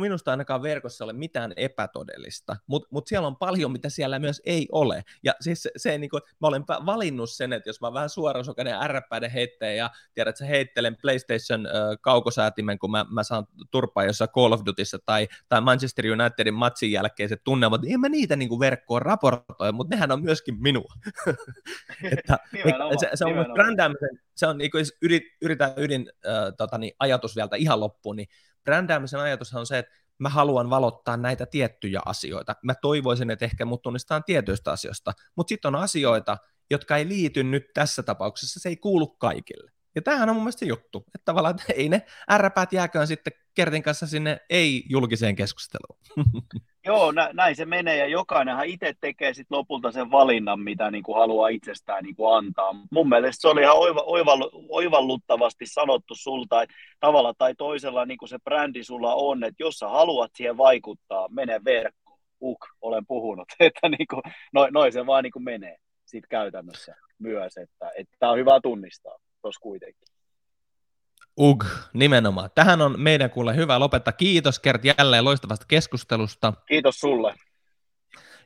[0.00, 4.68] minusta ainakaan verkossa ole mitään epätodellista, mutta mut siellä on paljon, mitä siellä myös ei
[4.72, 5.02] ole.
[5.22, 8.74] Ja siis se, se niin kuin, mä olen valinnut sen, että jos mä vähän suorasokainen
[8.74, 11.68] ärräpäiden heittäjä ja tiedät, että heittelen PlayStation
[12.00, 16.92] kaukosäätimen, kun mä, mä saan turpaa jossain Call of Dutyssa tai, tai Manchester Unitedin matsin
[16.92, 20.92] jälkeiset tunnelmat, niin en mä niitä niin kuin verkkoon raportoi, mutta nehän on myöskin minua.
[22.12, 22.38] että,
[23.00, 27.36] se, se, on brändäämisen, se on niin kuin, yrit, yritän ydin äh, tota, niin, ajatus
[27.36, 28.28] vielä ihan loppuun, niin
[28.68, 32.56] brändäämisen ajatus on se, että mä haluan valottaa näitä tiettyjä asioita.
[32.62, 36.38] Mä toivoisin, että ehkä mut tunnistetaan tietyistä asioista, mutta sitten on asioita,
[36.70, 39.72] jotka ei liity nyt tässä tapauksessa, se ei kuulu kaikille.
[39.98, 43.82] Ja tämähän on mun mielestä juttu, että tavallaan että ei ne ärräpäät jääkään sitten Kertin
[43.82, 45.98] kanssa sinne ei-julkiseen keskusteluun.
[46.86, 51.02] Joo, nä, näin se menee ja jokainenhan itse tekee sit lopulta sen valinnan, mitä niin
[51.02, 52.74] kuin haluaa itsestään niin kuin antaa.
[52.90, 54.32] Mun mielestä se oli ihan oiva, oiva,
[54.68, 59.74] oivalluttavasti sanottu sulta, että tavalla tai toisella niin kuin se brändi sulla on, että jos
[59.74, 62.18] sä haluat siihen vaikuttaa, mene verkkoon.
[62.42, 64.22] Uk, olen puhunut, että niin kuin,
[64.52, 69.18] noin, noin se vaan niin kuin menee sit käytännössä myös, että tämä on hyvä tunnistaa
[69.48, 70.08] tuossa kuitenkin.
[71.40, 72.50] Ug, nimenomaan.
[72.54, 74.12] Tähän on meidän kuulle hyvä lopettaa.
[74.12, 76.52] Kiitos Kert jälleen loistavasta keskustelusta.
[76.66, 77.34] Kiitos sulle.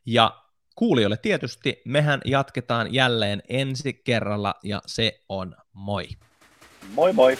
[0.07, 0.43] Ja
[0.75, 6.09] kuulijoille tietysti, mehän jatketaan jälleen ensi kerralla ja se on moi.
[6.95, 7.39] Moi moi.